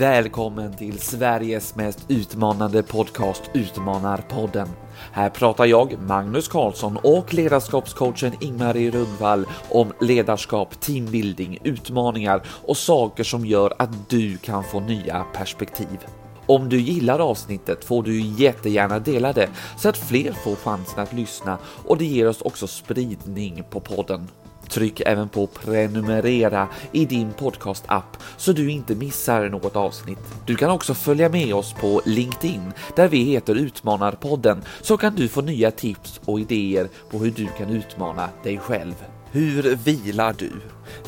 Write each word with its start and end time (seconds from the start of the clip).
Välkommen 0.00 0.76
till 0.76 0.98
Sveriges 0.98 1.74
mest 1.74 2.06
utmanande 2.08 2.82
podcast 2.82 3.42
Utmanarpodden. 3.54 4.68
Här 5.12 5.30
pratar 5.30 5.66
jag, 5.66 5.98
Magnus 6.02 6.48
Karlsson 6.48 6.96
och 6.96 7.34
ledarskapscoachen 7.34 8.32
Ingmarie 8.40 8.90
Rundvall 8.90 9.46
om 9.70 9.92
ledarskap, 10.00 10.80
teambuilding, 10.80 11.58
utmaningar 11.64 12.42
och 12.66 12.76
saker 12.76 13.24
som 13.24 13.46
gör 13.46 13.74
att 13.78 14.10
du 14.10 14.38
kan 14.38 14.64
få 14.64 14.80
nya 14.80 15.24
perspektiv. 15.34 16.06
Om 16.46 16.68
du 16.68 16.80
gillar 16.80 17.18
avsnittet 17.18 17.84
får 17.84 18.02
du 18.02 18.20
jättegärna 18.20 18.98
dela 18.98 19.32
det 19.32 19.48
så 19.78 19.88
att 19.88 19.96
fler 19.96 20.32
får 20.32 20.56
chansen 20.56 21.00
att 21.00 21.12
lyssna 21.12 21.58
och 21.86 21.98
det 21.98 22.04
ger 22.04 22.28
oss 22.28 22.42
också 22.42 22.66
spridning 22.66 23.64
på 23.70 23.80
podden. 23.80 24.28
Tryck 24.70 25.00
även 25.00 25.28
på 25.28 25.46
prenumerera 25.46 26.68
i 26.92 27.04
din 27.04 27.32
podcastapp 27.32 28.16
så 28.36 28.52
du 28.52 28.70
inte 28.70 28.94
missar 28.94 29.48
något 29.48 29.76
avsnitt. 29.76 30.18
Du 30.46 30.56
kan 30.56 30.70
också 30.70 30.94
följa 30.94 31.28
med 31.28 31.54
oss 31.54 31.72
på 31.72 32.02
LinkedIn 32.04 32.72
där 32.96 33.08
vi 33.08 33.18
heter 33.24 33.54
Utmanarpodden 33.54 34.62
så 34.80 34.96
kan 34.96 35.14
du 35.14 35.28
få 35.28 35.40
nya 35.40 35.70
tips 35.70 36.20
och 36.24 36.40
idéer 36.40 36.88
på 37.10 37.18
hur 37.18 37.30
du 37.30 37.46
kan 37.58 37.70
utmana 37.70 38.28
dig 38.42 38.58
själv. 38.58 38.94
Hur 39.32 39.76
vilar 39.76 40.34
du? 40.38 40.50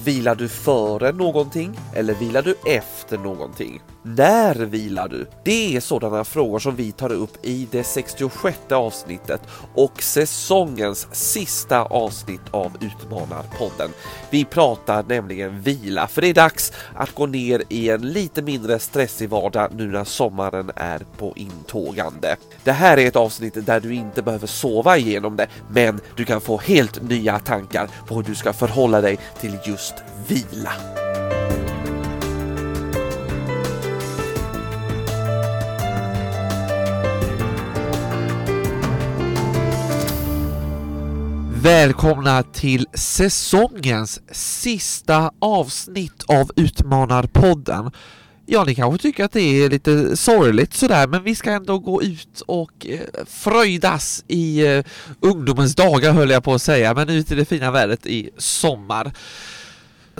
Vilar 0.05 0.35
du 0.35 0.49
före 0.49 1.13
någonting 1.13 1.79
eller 1.95 2.15
vilar 2.15 2.43
du 2.43 2.55
efter 2.67 3.19
någonting? 3.19 3.83
När 4.05 4.55
vilar 4.55 5.09
du? 5.09 5.27
Det 5.45 5.77
är 5.77 5.81
sådana 5.81 6.25
frågor 6.25 6.59
som 6.59 6.77
vi 6.77 6.93
tar 6.93 7.13
upp 7.13 7.47
i 7.47 7.69
det 7.71 7.85
66 7.85 8.59
avsnittet 8.71 9.41
och 9.75 10.03
säsongens 10.03 11.09
sista 11.13 11.83
avsnitt 11.83 12.41
av 12.51 12.73
Utmanarpodden. 12.81 13.91
Vi 14.31 14.45
pratar 14.45 15.05
nämligen 15.09 15.61
vila, 15.61 16.07
för 16.07 16.21
det 16.21 16.29
är 16.29 16.35
dags 16.35 16.73
att 16.95 17.15
gå 17.15 17.27
ner 17.27 17.63
i 17.69 17.91
en 17.91 18.13
lite 18.13 18.43
mindre 18.43 18.79
stressig 18.79 19.29
vardag 19.29 19.71
nu 19.75 19.87
när 19.87 20.05
sommaren 20.05 20.71
är 20.77 20.99
på 21.19 21.33
intågande. 21.37 22.37
Det 22.65 22.73
här 22.73 22.99
är 22.99 23.07
ett 23.07 23.17
avsnitt 23.17 23.67
där 23.67 23.81
du 23.81 23.95
inte 23.95 24.23
behöver 24.23 24.47
sova 24.47 24.97
igenom 24.97 25.37
det, 25.37 25.47
men 25.71 26.01
du 26.17 26.25
kan 26.25 26.41
få 26.41 26.59
helt 26.59 27.03
nya 27.03 27.39
tankar 27.39 27.89
på 28.07 28.15
hur 28.15 28.23
du 28.23 28.35
ska 28.35 28.53
förhålla 28.53 29.01
dig 29.01 29.19
till 29.41 29.59
just 29.65 29.72
vila. 30.27 30.73
Välkomna 41.63 42.43
till 42.43 42.87
säsongens 42.95 44.21
sista 44.31 45.33
avsnitt 45.39 46.23
av 46.27 46.51
Utmanarpodden. 46.57 47.91
Ja, 48.47 48.65
ni 48.65 48.75
kanske 48.75 49.03
tycker 49.03 49.25
att 49.25 49.33
det 49.33 49.41
är 49.41 49.71
lite 49.71 50.17
sorgligt 50.17 50.75
sådär, 50.75 51.07
men 51.07 51.23
vi 51.23 51.35
ska 51.35 51.51
ändå 51.51 51.79
gå 51.79 52.03
ut 52.03 52.43
och 52.47 52.87
eh, 52.87 53.01
fröjdas 53.27 54.25
i 54.29 54.67
eh, 54.67 54.85
ungdomens 55.21 55.75
dagar 55.75 56.13
höll 56.13 56.31
jag 56.31 56.45
på 56.45 56.55
att 56.55 56.63
säga, 56.63 56.95
men 56.95 57.09
ut 57.09 57.33
i 57.33 57.35
det 57.35 57.45
fina 57.45 57.71
vädret 57.71 58.07
i 58.07 58.31
sommar. 58.39 59.13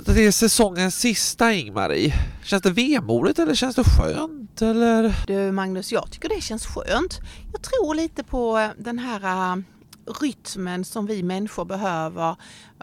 Det 0.05 0.25
är 0.25 0.31
säsongens 0.31 0.95
sista 0.95 1.53
Ingmarie. 1.53 2.13
Känns 2.43 2.63
det 2.63 2.71
vemodigt 2.71 3.39
eller 3.39 3.55
känns 3.55 3.75
det 3.75 3.83
skönt 3.83 4.61
eller? 4.61 5.15
Du 5.27 5.51
Magnus, 5.51 5.91
jag 5.91 6.11
tycker 6.11 6.29
det 6.29 6.41
känns 6.41 6.65
skönt. 6.65 7.19
Jag 7.51 7.61
tror 7.61 7.95
lite 7.95 8.23
på 8.23 8.57
eh, 8.57 8.69
den 8.77 8.99
här 8.99 9.55
uh, 9.55 9.63
rytmen 10.21 10.85
som 10.85 11.05
vi 11.05 11.23
människor 11.23 11.65
behöver 11.65 12.35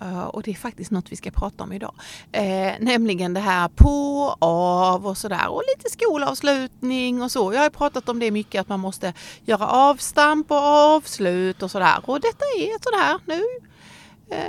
uh, 0.02 0.24
och 0.24 0.42
det 0.42 0.50
är 0.50 0.54
faktiskt 0.54 0.90
något 0.90 1.12
vi 1.12 1.16
ska 1.16 1.30
prata 1.30 1.64
om 1.64 1.72
idag. 1.72 1.94
Uh, 2.36 2.72
nämligen 2.80 3.34
det 3.34 3.40
här 3.40 3.68
på, 3.68 4.36
av 4.38 5.06
och 5.06 5.16
sådär 5.16 5.48
och 5.48 5.62
lite 5.76 5.90
skolavslutning 5.90 7.22
och 7.22 7.30
så. 7.30 7.52
Jag 7.52 7.60
har 7.60 7.70
pratat 7.70 8.08
om 8.08 8.18
det 8.18 8.30
mycket 8.30 8.60
att 8.60 8.68
man 8.68 8.80
måste 8.80 9.12
göra 9.44 9.66
avstamp 9.66 10.50
och 10.50 10.64
avslut 10.64 11.62
och 11.62 11.70
sådär 11.70 11.98
och 12.02 12.20
detta 12.20 12.44
är 12.58 12.76
ett 12.76 12.84
sådär 12.84 13.18
nu 13.26 13.69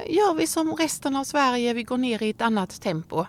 gör 0.07 0.33
vi 0.33 0.47
som 0.47 0.75
resten 0.75 1.15
av 1.15 1.23
Sverige, 1.23 1.73
vi 1.73 1.83
går 1.83 1.97
ner 1.97 2.23
i 2.23 2.29
ett 2.29 2.41
annat 2.41 2.81
tempo 2.81 3.25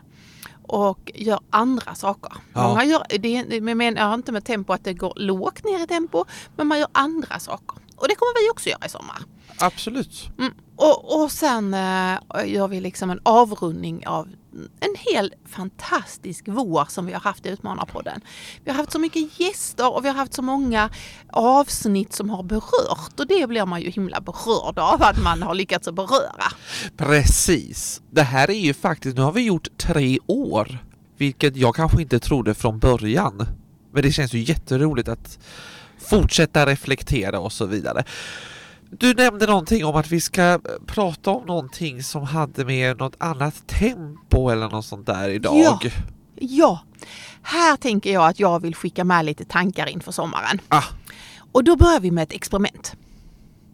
och 0.63 1.13
gör 1.15 1.41
andra 1.51 1.95
saker. 1.95 2.33
Ja. 2.53 2.69
Många 2.69 2.85
gör, 2.85 3.07
det 3.19 3.61
menar 3.61 4.15
inte 4.15 4.33
med 4.33 4.45
tempo 4.45 4.73
att 4.73 4.85
det 4.85 4.95
går 4.95 5.12
lågt 5.17 5.65
ner 5.65 5.85
i 5.85 5.87
tempo, 5.87 6.25
men 6.57 6.67
man 6.67 6.79
gör 6.79 6.89
andra 6.93 7.39
saker. 7.39 7.79
Och 7.97 8.09
det 8.09 8.15
kommer 8.15 8.45
vi 8.45 8.51
också 8.51 8.69
göra 8.69 8.87
i 8.87 8.89
sommar. 8.89 9.19
Absolut. 9.59 10.29
Mm. 10.39 10.53
Och, 10.82 11.22
och 11.22 11.32
sen 11.32 11.75
eh, 11.75 12.19
gör 12.47 12.69
vi 12.69 12.81
liksom 12.81 13.10
en 13.10 13.20
avrundning 13.22 14.06
av 14.06 14.28
en 14.81 14.94
hel 14.98 15.34
fantastisk 15.47 16.44
vår 16.48 16.84
som 16.88 17.06
vi 17.06 17.12
har 17.12 17.20
haft 17.20 17.47
i 17.47 17.48
Utmanarpodden. 17.48 18.20
Vi 18.65 18.70
har 18.70 18.78
haft 18.78 18.93
så 18.93 18.98
mycket 18.98 19.41
gäster 19.41 19.94
och 19.94 20.04
vi 20.04 20.09
har 20.09 20.15
haft 20.15 20.34
så 20.34 20.43
många 20.43 20.91
avsnitt 21.31 22.12
som 22.12 22.31
har 22.31 22.43
berört 22.43 23.20
och 23.20 23.26
det 23.26 23.48
blir 23.48 23.66
man 23.66 23.81
ju 23.81 23.91
himla 23.91 24.20
berörd 24.20 24.78
av 24.78 25.03
att 25.03 25.22
man 25.22 25.43
har 25.43 25.54
lyckats 25.54 25.88
att 25.88 25.94
beröra. 25.94 26.53
Precis. 26.97 28.03
Det 28.10 28.22
här 28.22 28.50
är 28.50 28.60
ju 28.60 28.75
faktiskt, 28.75 29.16
nu 29.16 29.22
har 29.22 29.32
vi 29.32 29.43
gjort 29.43 29.69
tre 29.78 30.19
år, 30.26 30.78
vilket 31.16 31.56
jag 31.56 31.75
kanske 31.75 32.03
inte 32.03 32.19
trodde 32.19 32.54
från 32.54 32.78
början. 32.78 33.47
Men 33.93 34.03
det 34.03 34.12
känns 34.12 34.34
ju 34.34 34.38
jätteroligt 34.38 35.09
att 35.09 35.38
fortsätta 35.99 36.66
reflektera 36.66 37.41
och 37.41 37.53
så 37.53 37.66
vidare. 37.66 38.04
Du 38.99 39.15
nämnde 39.15 39.47
någonting 39.47 39.85
om 39.85 39.97
att 39.97 40.11
vi 40.11 40.21
ska 40.21 40.61
prata 40.87 41.31
om 41.31 41.47
någonting 41.47 42.03
som 42.03 42.23
hade 42.23 42.65
med 42.65 42.99
något 42.99 43.17
annat 43.19 43.67
tempo 43.67 44.49
eller 44.49 44.69
något 44.69 44.85
sånt 44.85 45.07
där 45.07 45.29
idag. 45.29 45.57
Ja, 45.57 45.81
ja. 46.35 46.81
här 47.43 47.77
tänker 47.77 48.13
jag 48.13 48.29
att 48.29 48.41
jag 48.41 48.63
vill 48.63 48.75
skicka 48.75 49.05
med 49.05 49.25
lite 49.25 49.45
tankar 49.45 49.87
inför 49.87 50.13
sommaren. 50.13 50.61
Ah. 50.69 50.85
Och 51.53 51.65
då 51.65 51.77
börjar 51.77 52.01
vi 52.01 52.11
med 52.11 52.23
ett 52.23 52.33
experiment. 52.33 52.97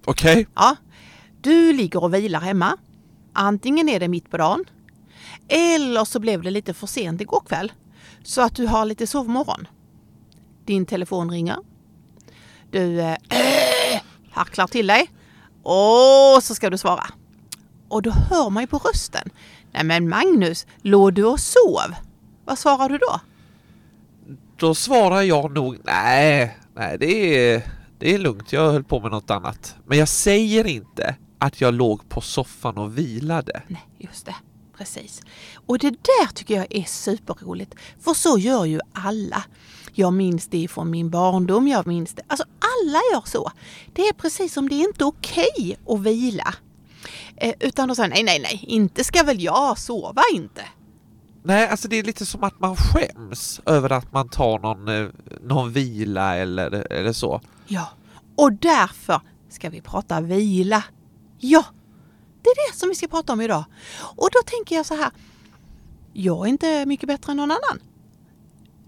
Okej. 0.04 0.32
Okay. 0.32 0.46
Ja. 0.54 0.76
Du 1.40 1.72
ligger 1.72 2.04
och 2.04 2.14
vilar 2.14 2.40
hemma. 2.40 2.76
Antingen 3.32 3.88
är 3.88 4.00
det 4.00 4.08
mitt 4.08 4.30
på 4.30 4.36
dagen 4.36 4.64
eller 5.48 6.04
så 6.04 6.20
blev 6.20 6.42
det 6.42 6.50
lite 6.50 6.74
för 6.74 6.86
sent 6.86 7.20
igår 7.20 7.42
kväll 7.48 7.72
så 8.22 8.42
att 8.42 8.56
du 8.56 8.66
har 8.66 8.84
lite 8.84 9.06
sovmorgon. 9.06 9.68
Din 10.64 10.86
telefon 10.86 11.30
ringer. 11.30 11.56
Du 12.70 13.00
äh, 13.00 13.16
harklar 14.38 14.66
till 14.66 14.86
dig 14.86 15.10
och 15.62 16.42
så 16.42 16.54
ska 16.54 16.70
du 16.70 16.78
svara. 16.78 17.06
Och 17.88 18.02
då 18.02 18.10
hör 18.10 18.50
man 18.50 18.62
ju 18.62 18.66
på 18.66 18.78
rösten. 18.78 19.30
Nej 19.72 19.84
men 19.84 20.08
Magnus, 20.08 20.66
låg 20.82 21.14
du 21.14 21.24
och 21.24 21.40
sov? 21.40 21.94
Vad 22.44 22.58
svarar 22.58 22.88
du 22.88 22.98
då? 22.98 23.20
Då 24.56 24.74
svarar 24.74 25.22
jag 25.22 25.50
nog 25.52 25.78
nej, 25.84 26.58
nej 26.74 26.98
det 26.98 27.46
är, 27.54 27.62
det 27.98 28.14
är 28.14 28.18
lugnt, 28.18 28.52
jag 28.52 28.72
höll 28.72 28.84
på 28.84 29.00
med 29.00 29.10
något 29.10 29.30
annat. 29.30 29.76
Men 29.86 29.98
jag 29.98 30.08
säger 30.08 30.66
inte 30.66 31.16
att 31.38 31.60
jag 31.60 31.74
låg 31.74 32.08
på 32.08 32.20
soffan 32.20 32.78
och 32.78 32.98
vilade. 32.98 33.62
Nej, 33.66 33.88
just 33.98 34.26
det. 34.26 34.34
Precis. 34.78 35.22
Och 35.66 35.78
det 35.78 35.90
där 35.90 36.26
tycker 36.34 36.54
jag 36.54 36.66
är 36.70 36.84
superroligt. 36.84 37.74
För 38.00 38.14
så 38.14 38.38
gör 38.38 38.64
ju 38.64 38.80
alla. 38.92 39.44
Jag 39.98 40.12
minns 40.12 40.46
det 40.46 40.68
från 40.68 40.90
min 40.90 41.10
barndom, 41.10 41.68
jag 41.68 41.86
minns 41.86 42.14
det. 42.14 42.22
Alltså 42.26 42.44
alla 42.44 42.98
gör 43.12 43.22
så. 43.24 43.52
Det 43.92 44.02
är 44.02 44.12
precis 44.12 44.52
som 44.52 44.68
det 44.68 44.74
är 44.74 44.88
inte 44.88 45.04
okej 45.04 45.78
att 45.88 46.00
vila. 46.00 46.54
Eh, 47.36 47.54
utan 47.60 47.88
då 47.88 47.94
säger 47.94 48.08
nej, 48.08 48.22
nej, 48.22 48.40
nej, 48.42 48.64
inte 48.68 49.04
ska 49.04 49.22
väl 49.22 49.40
jag 49.40 49.78
sova 49.78 50.22
inte. 50.34 50.62
Nej, 51.42 51.68
alltså 51.68 51.88
det 51.88 51.96
är 51.96 52.02
lite 52.02 52.26
som 52.26 52.44
att 52.44 52.60
man 52.60 52.76
skäms 52.76 53.60
över 53.66 53.92
att 53.92 54.12
man 54.12 54.28
tar 54.28 54.58
någon, 54.58 54.88
eh, 54.88 55.08
någon 55.42 55.72
vila 55.72 56.36
eller, 56.36 56.92
eller 56.92 57.12
så. 57.12 57.40
Ja, 57.66 57.88
och 58.36 58.52
därför 58.52 59.20
ska 59.48 59.70
vi 59.70 59.80
prata 59.80 60.20
vila. 60.20 60.84
Ja, 61.38 61.64
det 62.42 62.50
är 62.50 62.72
det 62.72 62.78
som 62.78 62.88
vi 62.88 62.94
ska 62.94 63.08
prata 63.08 63.32
om 63.32 63.40
idag. 63.40 63.64
Och 64.00 64.28
då 64.32 64.38
tänker 64.46 64.76
jag 64.76 64.86
så 64.86 64.94
här. 64.94 65.10
Jag 66.12 66.46
är 66.46 66.50
inte 66.50 66.86
mycket 66.86 67.06
bättre 67.06 67.32
än 67.32 67.36
någon 67.36 67.50
annan. 67.50 67.87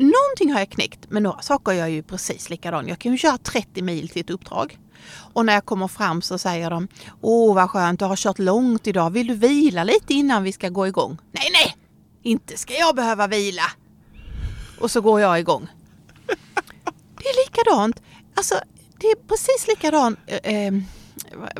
Någonting 0.01 0.53
har 0.53 0.59
jag 0.59 0.71
knäckt, 0.71 1.01
men 1.09 1.23
några 1.23 1.43
saker 1.43 1.73
gör 1.73 1.81
jag 1.81 1.91
ju 1.91 2.03
precis 2.03 2.51
likadant. 2.51 2.89
Jag 2.89 2.99
kan 2.99 3.13
ju 3.13 3.19
köra 3.19 3.39
30 3.39 3.83
mil 3.83 4.09
till 4.09 4.21
ett 4.21 4.31
uppdrag. 4.31 4.79
Och 5.33 5.47
när 5.47 5.53
jag 5.53 5.65
kommer 5.65 5.89
fram 5.89 6.23
så 6.23 6.39
säger 6.39 6.71
de 6.71 6.89
Åh 7.21 7.55
vad 7.55 7.71
skönt, 7.71 7.99
du 7.99 8.05
har 8.05 8.17
kört 8.17 8.39
långt 8.39 8.87
idag. 8.87 9.11
Vill 9.11 9.27
du 9.27 9.35
vila 9.35 9.85
lite 9.85 10.15
innan 10.15 10.43
vi 10.43 10.53
ska 10.53 10.69
gå 10.69 10.87
igång? 10.87 11.19
Nej, 11.33 11.51
nej! 11.53 11.77
Inte 12.23 12.57
ska 12.57 12.75
jag 12.75 12.97
behöva 12.97 13.27
vila! 13.27 13.63
Och 14.81 14.91
så 14.91 15.01
går 15.01 15.21
jag 15.21 15.41
igång. 15.41 15.69
Det 17.19 17.29
är 17.29 17.47
likadant. 17.47 18.03
Alltså, 18.35 18.55
det 19.01 19.07
är 19.07 19.17
precis 19.29 19.67
likadant. 19.69 20.19
Eh, 20.27 20.55
eh 20.55 20.73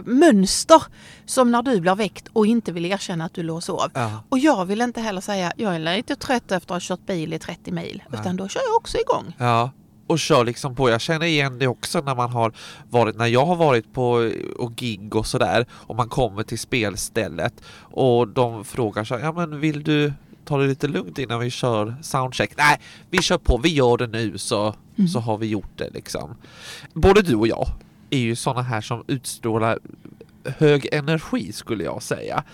mönster 0.05 0.83
som 1.27 1.51
när 1.53 1.63
du 1.63 1.81
blir 1.81 1.95
väckt 1.95 2.29
och 2.33 2.47
inte 2.47 2.73
vill 2.73 2.87
erkänna 2.87 3.25
att 3.25 3.35
du 3.35 3.43
låg 3.43 3.57
och 3.57 3.65
sov. 3.65 3.91
Ja. 3.95 4.23
Och 4.29 4.39
jag 4.39 4.65
vill 4.65 4.81
inte 4.81 5.01
heller 5.01 5.21
säga 5.21 5.53
jag 5.57 5.75
är 5.75 5.79
lite 5.97 6.17
trött 6.17 6.53
efter 6.53 6.75
att 6.75 6.83
ha 6.83 6.97
kört 6.97 7.07
bil 7.07 7.33
i 7.33 7.39
30 7.39 7.73
mil. 7.73 8.03
Nej. 8.09 8.21
Utan 8.21 8.37
då 8.37 8.49
kör 8.49 8.61
jag 8.69 8.77
också 8.77 8.99
igång. 8.99 9.35
Ja, 9.39 9.71
och 10.07 10.19
kör 10.19 10.45
liksom 10.45 10.75
på. 10.77 10.91
Jag 10.91 11.01
känner 11.01 11.27
igen 11.27 11.59
det 11.59 11.67
också 11.67 12.01
när 12.01 12.15
man 12.15 12.31
har 12.31 12.53
varit, 12.91 13.17
när 13.17 13.27
jag 13.27 13.47
har 13.47 13.57
varit 13.57 13.93
på 13.93 14.31
och 14.59 14.75
gig 14.77 15.17
och 15.17 15.27
sådär 15.27 15.67
och 15.71 15.97
man 15.97 16.09
kommer 16.09 16.43
till 16.43 16.59
spelstället 16.59 17.55
och 17.81 18.29
de 18.29 18.65
frågar 18.65 19.05
så 19.05 19.19
ja 19.23 19.33
men 19.33 19.61
vill 19.61 19.83
du 19.85 20.13
ta 20.45 20.59
det 20.59 20.67
lite 20.67 20.89
lugnt 20.89 21.19
innan 21.19 21.41
vi 21.41 21.51
kör 21.51 21.97
soundcheck. 22.03 22.53
Nej, 22.57 22.81
vi 23.11 23.23
kör 23.23 23.39
på, 23.39 23.61
vi 23.63 23.69
gör 23.75 23.97
det 23.97 24.07
nu 24.07 24.39
så, 24.39 24.75
Mm. 24.99 25.09
så 25.09 25.21
har 25.21 25.39
vi 25.39 25.47
gjort 25.47 25.71
det 25.79 25.91
liksom. 25.95 26.37
Både 26.93 27.23
du 27.23 27.35
och 27.35 27.47
jag 27.49 27.67
är 28.11 28.19
ju 28.19 28.37
sådana 28.37 28.63
här 28.63 28.81
som 28.81 29.05
utstrålar 29.07 29.79
hög 30.45 30.89
energi 30.93 31.53
skulle 31.53 31.85
jag 31.85 32.03
säga. 32.03 32.45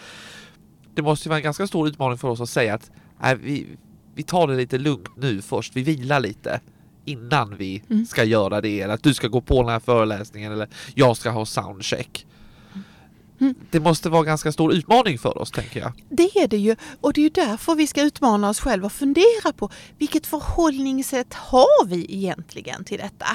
Det 0.94 1.02
måste 1.02 1.28
ju 1.28 1.30
vara 1.30 1.38
en 1.38 1.44
ganska 1.44 1.66
stor 1.66 1.88
utmaning 1.88 2.18
för 2.18 2.28
oss 2.28 2.40
att 2.40 2.48
säga 2.48 2.74
att 2.74 2.90
nej, 3.20 3.36
vi, 3.36 3.66
vi 4.14 4.22
tar 4.22 4.48
det 4.48 4.56
lite 4.56 4.78
lugnt 4.78 5.16
nu 5.16 5.42
först, 5.42 5.76
vi 5.76 5.82
vilar 5.82 6.20
lite 6.20 6.60
innan 7.04 7.56
vi 7.56 7.82
Mm. 7.90 8.06
ska 8.06 8.24
göra 8.24 8.60
det, 8.60 8.80
eller 8.80 8.94
att 8.94 9.02
du 9.02 9.14
ska 9.14 9.28
gå 9.28 9.40
på 9.40 9.62
den 9.62 9.70
här 9.72 9.80
föreläsningen 9.80 10.52
eller 10.52 10.68
jag 10.94 11.16
ska 11.16 11.30
ha 11.30 11.46
soundcheck. 11.46 12.26
Mm. 13.40 13.54
Det 13.70 13.80
måste 13.80 14.08
vara 14.08 14.20
en 14.20 14.26
ganska 14.26 14.52
stor 14.52 14.72
utmaning 14.74 15.18
för 15.18 15.38
oss 15.38 15.50
tänker 15.50 15.80
jag. 15.80 15.92
Det 16.08 16.36
är 16.36 16.48
det 16.48 16.56
ju 16.56 16.76
och 17.00 17.12
det 17.12 17.20
är 17.20 17.22
ju 17.22 17.28
därför 17.28 17.74
vi 17.74 17.86
ska 17.86 18.02
utmana 18.02 18.48
oss 18.48 18.60
själva 18.60 18.86
och 18.86 18.92
fundera 18.92 19.52
på 19.56 19.70
vilket 19.98 20.26
förhållningssätt 20.26 21.34
har 21.34 21.86
vi 21.86 22.14
egentligen 22.14 22.84
till 22.84 22.98
detta? 22.98 23.26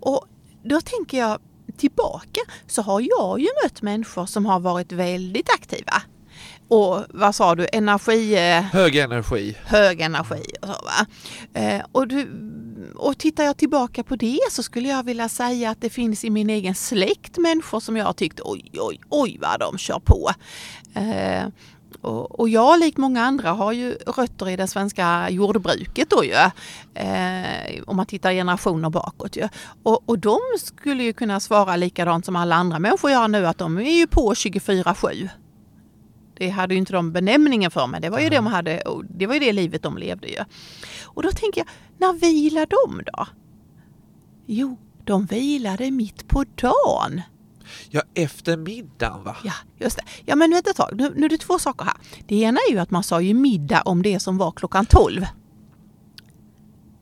Och 0.00 0.26
då 0.64 0.80
tänker 0.80 1.18
jag 1.18 1.38
tillbaka 1.80 2.40
så 2.66 2.82
har 2.82 3.00
jag 3.00 3.40
ju 3.40 3.48
mött 3.64 3.82
människor 3.82 4.26
som 4.26 4.46
har 4.46 4.60
varit 4.60 4.92
väldigt 4.92 5.48
aktiva. 5.54 6.02
Och 6.68 7.04
vad 7.08 7.34
sa 7.34 7.54
du, 7.54 7.66
energi, 7.72 8.34
eh, 8.34 8.62
Hög 8.62 8.96
energi. 8.96 9.56
hög 9.64 10.00
energi 10.00 10.42
och 10.62 10.68
så 10.68 10.72
va. 10.84 11.06
Eh, 11.60 11.82
och, 11.92 12.08
du, 12.08 12.28
och 12.96 13.18
tittar 13.18 13.44
jag 13.44 13.56
tillbaka 13.56 14.02
på 14.02 14.16
det 14.16 14.38
så 14.50 14.62
skulle 14.62 14.88
jag 14.88 15.02
vilja 15.02 15.28
säga 15.28 15.70
att 15.70 15.80
det 15.80 15.90
finns 15.90 16.24
i 16.24 16.30
min 16.30 16.50
egen 16.50 16.74
släkt 16.74 17.38
människor 17.38 17.80
som 17.80 17.96
jag 17.96 18.04
har 18.04 18.12
tyckt 18.12 18.40
oj, 18.44 18.70
oj, 18.78 19.00
oj 19.08 19.38
vad 19.40 19.60
de 19.60 19.78
kör 19.78 20.00
på. 20.04 20.30
Och, 22.00 22.40
och 22.40 22.48
jag, 22.48 22.80
likt 22.80 22.98
många 22.98 23.22
andra, 23.22 23.50
har 23.50 23.72
ju 23.72 23.92
rötter 23.92 24.48
i 24.48 24.56
det 24.56 24.66
svenska 24.66 25.30
jordbruket 25.30 26.10
då 26.10 26.24
ju. 26.24 26.34
Eh, 26.94 27.82
om 27.86 27.96
man 27.96 28.06
tittar 28.06 28.32
generationer 28.32 28.90
bakåt 28.90 29.36
ju. 29.36 29.48
Och, 29.82 30.08
och 30.08 30.18
de 30.18 30.38
skulle 30.58 31.02
ju 31.02 31.12
kunna 31.12 31.40
svara 31.40 31.76
likadant 31.76 32.24
som 32.24 32.36
alla 32.36 32.56
andra 32.56 32.78
människor 32.78 33.10
gör 33.10 33.28
nu 33.28 33.46
att 33.46 33.58
de 33.58 33.78
är 33.78 33.98
ju 33.98 34.06
på 34.06 34.34
24-7. 34.34 35.28
Det 36.38 36.48
hade 36.48 36.74
ju 36.74 36.78
inte 36.78 36.92
de 36.92 37.12
benämningen 37.12 37.70
för 37.70 37.86
men 37.86 38.02
det 38.02 38.10
var 38.10 38.18
ju 38.18 38.28
det 38.28 38.36
de 38.36 38.46
hade, 38.46 38.82
det 39.08 39.26
var 39.26 39.34
ju 39.34 39.40
det 39.40 39.52
livet 39.52 39.82
de 39.82 39.98
levde 39.98 40.28
ju. 40.28 40.44
Och 41.04 41.22
då 41.22 41.30
tänker 41.30 41.60
jag, 41.60 41.68
när 41.98 42.12
vilar 42.12 42.66
de 42.66 43.02
då? 43.04 43.26
Jo, 44.46 44.78
de 45.04 45.26
vilade 45.26 45.90
mitt 45.90 46.28
på 46.28 46.44
dagen. 46.54 47.22
Ja, 47.90 48.02
efter 48.14 48.56
middagen 48.56 49.24
va? 49.24 49.36
Ja, 49.44 49.52
just 49.78 49.96
det. 49.96 50.02
Ja, 50.24 50.36
men 50.36 50.50
vänta 50.50 50.70
ett 50.70 50.76
tag. 50.76 50.90
Nu, 50.92 51.12
nu 51.16 51.26
är 51.26 51.30
det 51.30 51.38
två 51.38 51.58
saker 51.58 51.84
här. 51.84 51.94
Det 52.28 52.34
ena 52.34 52.60
är 52.68 52.72
ju 52.72 52.78
att 52.78 52.90
man 52.90 53.02
sa 53.02 53.20
ju 53.20 53.34
middag 53.34 53.82
om 53.82 54.02
det 54.02 54.20
som 54.20 54.38
var 54.38 54.50
klockan 54.52 54.86
12. 54.86 55.26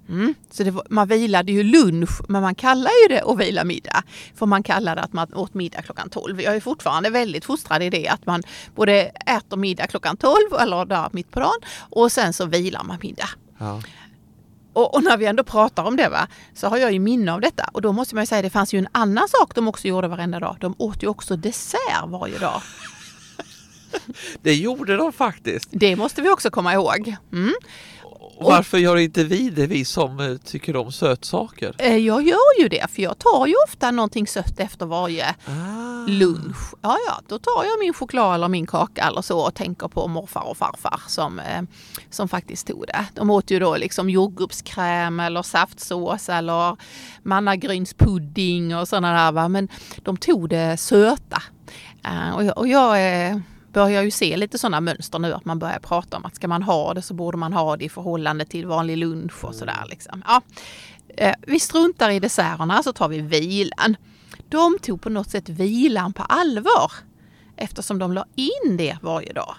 Mm. 0.09 0.35
Så 0.51 0.71
var, 0.71 0.87
man 0.91 1.09
vilade 1.09 1.53
ju 1.53 1.63
lunch, 1.63 2.21
men 2.29 2.43
man 2.43 2.55
kallar 2.55 2.91
ju 3.03 3.15
det 3.15 3.23
att 3.23 3.39
vila 3.39 3.65
middag. 3.65 4.03
För 4.35 4.47
man 4.47 4.63
kallar 4.63 4.97
det 4.97 5.03
att 5.03 5.13
man 5.13 5.35
åt 5.35 5.55
middag 5.55 5.83
klockan 5.83 6.11
12. 6.11 6.41
Jag 6.41 6.57
är 6.57 6.61
fortfarande 6.61 7.11
väldigt 7.11 7.45
fostrad 7.45 7.83
i 7.83 7.91
det 7.91 8.09
att 8.09 8.27
man 8.27 8.43
både 8.75 9.01
äter 9.27 9.57
middag 9.57 9.87
klockan 9.87 10.17
12 10.17 10.35
eller 10.61 10.85
där 10.85 11.09
mitt 11.13 11.31
på 11.31 11.41
dagen 11.41 11.61
och 11.79 12.13
sen 12.13 12.33
så 12.33 12.47
vilar 12.47 12.85
man 12.85 12.99
middag. 13.03 13.29
Ja. 13.59 13.83
Och, 14.79 14.95
och 14.95 15.03
när 15.03 15.17
vi 15.17 15.27
ändå 15.27 15.45
pratar 15.45 15.85
om 15.85 15.97
det 15.97 16.09
va, 16.09 16.29
så 16.55 16.69
har 16.69 16.77
jag 16.77 16.93
ju 16.93 16.99
minne 16.99 17.33
av 17.33 17.41
detta. 17.41 17.71
Och 17.73 17.83
då 17.83 17.93
måste 17.93 18.15
man 18.15 18.23
ju 18.23 18.27
säga, 18.27 18.43
det 18.43 18.51
fanns 18.51 18.75
ju 18.75 18.79
en 18.79 18.89
annan 18.93 19.29
sak 19.29 19.55
de 19.55 19.69
också 19.69 19.89
gjorde 19.89 20.09
varenda 20.09 20.41
dag. 20.41 20.57
De 20.61 20.75
åt 20.79 21.03
ju 21.03 21.07
också 21.07 21.37
dessert 21.37 22.07
varje 22.07 22.39
dag. 22.39 22.63
Det 24.43 24.55
gjorde 24.55 24.97
de 24.97 25.13
faktiskt. 25.13 25.69
Det 25.73 25.97
måste 25.97 26.23
vi 26.23 26.29
också 26.29 26.51
komma 26.51 26.75
ihåg. 26.75 27.17
Mm. 27.33 27.55
Varför 28.41 28.79
gör 28.79 28.97
inte 28.97 29.25
vi 29.25 29.51
det, 29.51 29.67
vi 29.67 29.85
som 29.85 30.21
eh, 30.21 30.37
tycker 30.37 30.77
om 30.77 30.93
sötsaker? 30.93 31.75
Eh, 31.79 31.97
Jag 31.97 32.23
gör 32.23 32.61
ju 32.61 32.69
det, 32.69 32.91
för 32.91 33.03
jag 33.03 33.19
tar 33.19 33.47
ju 33.47 33.55
ofta 33.69 33.91
någonting 33.91 34.27
sött 34.27 34.61
efter 34.61 34.87
varje 34.87 35.35
Ah. 35.47 36.07
lunch. 36.07 36.57
Ja, 36.83 36.97
ja, 37.07 37.21
då 37.29 37.39
tar 37.39 37.65
jag 37.65 37.79
min 37.81 37.95
choklad 37.95 38.35
eller 38.35 38.49
min 38.49 38.67
kaka 38.67 39.03
eller 39.09 39.23
så 39.23 39.39
och 39.41 39.55
tänker 39.55 39.89
på 39.89 40.09
morfar 40.09 40.49
och 40.51 40.57
farfar 40.57 41.01
som, 41.07 41.39
eh, 41.39 41.63
som 42.11 42.29
faktiskt 42.29 42.67
tog 42.67 42.85
det. 42.87 43.05
De 43.15 43.31
åt 43.31 43.51
ju 43.51 43.59
då 43.59 43.77
liksom 43.77 44.11
jordgubbskräm 44.11 45.21
eller 45.21 45.43
saftsås 45.43 46.29
eller 46.29 46.77
mannagrynspudding 47.23 48.77
och 48.77 48.89
sådana 48.89 49.25
där. 49.25 49.33
Va? 49.33 49.49
Men 49.49 49.69
de 49.97 50.17
tog 50.17 50.49
det 50.49 50.77
söta. 50.77 51.43
Och 52.37 52.45
jag, 52.45 52.59
och 52.59 52.69
jag 52.69 52.99
börjar 53.79 54.03
ju 54.03 54.11
se 54.11 54.37
lite 54.37 54.59
sådana 54.59 54.81
mönster 54.81 55.19
nu 55.19 55.33
att 55.33 55.45
man 55.45 55.59
börjar 55.59 55.79
prata 55.79 56.17
om 56.17 56.25
att 56.25 56.37
ska 56.37 56.49
man 56.49 56.63
ha 56.63 56.95
det 56.95 57.03
så 57.03 57.15
borde 57.15 57.37
man 57.37 57.53
ha 57.53 57.77
det 57.77 57.85
i 57.85 57.89
förhållande 57.89 58.45
till 58.45 58.67
vanlig 58.67 58.97
lunch 58.97 59.45
och 59.45 59.55
sådär. 59.55 59.87
Liksom. 59.91 60.23
Ja. 60.27 60.43
Eh, 61.17 61.35
vi 61.47 61.61
struntar 61.61 62.11
i 62.11 62.21
desserterna 62.21 62.83
så 62.83 62.93
tar 62.93 63.09
vi 63.09 63.21
vilan. 63.21 63.97
De 64.49 64.79
tog 64.83 65.01
på 65.01 65.11
något 65.11 65.31
sätt 65.31 65.49
vilan 65.49 66.13
på 66.13 66.23
allvar 66.23 66.93
eftersom 67.57 67.99
de 67.99 68.13
la 68.13 68.25
in 68.35 68.77
det 68.77 68.99
varje 69.03 69.33
dag. 69.33 69.55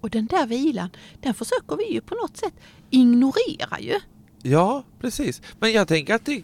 Och 0.00 0.10
den 0.10 0.26
där 0.26 0.46
vilan, 0.46 0.90
den 1.20 1.34
försöker 1.34 1.76
vi 1.76 1.92
ju 1.92 2.00
på 2.00 2.14
något 2.14 2.36
sätt 2.36 2.54
ignorera 2.90 3.80
ju. 3.80 4.00
Ja, 4.42 4.84
precis. 5.00 5.42
Men 5.58 5.72
jag 5.72 5.88
tänker 5.88 6.14
att 6.14 6.24
det, 6.24 6.42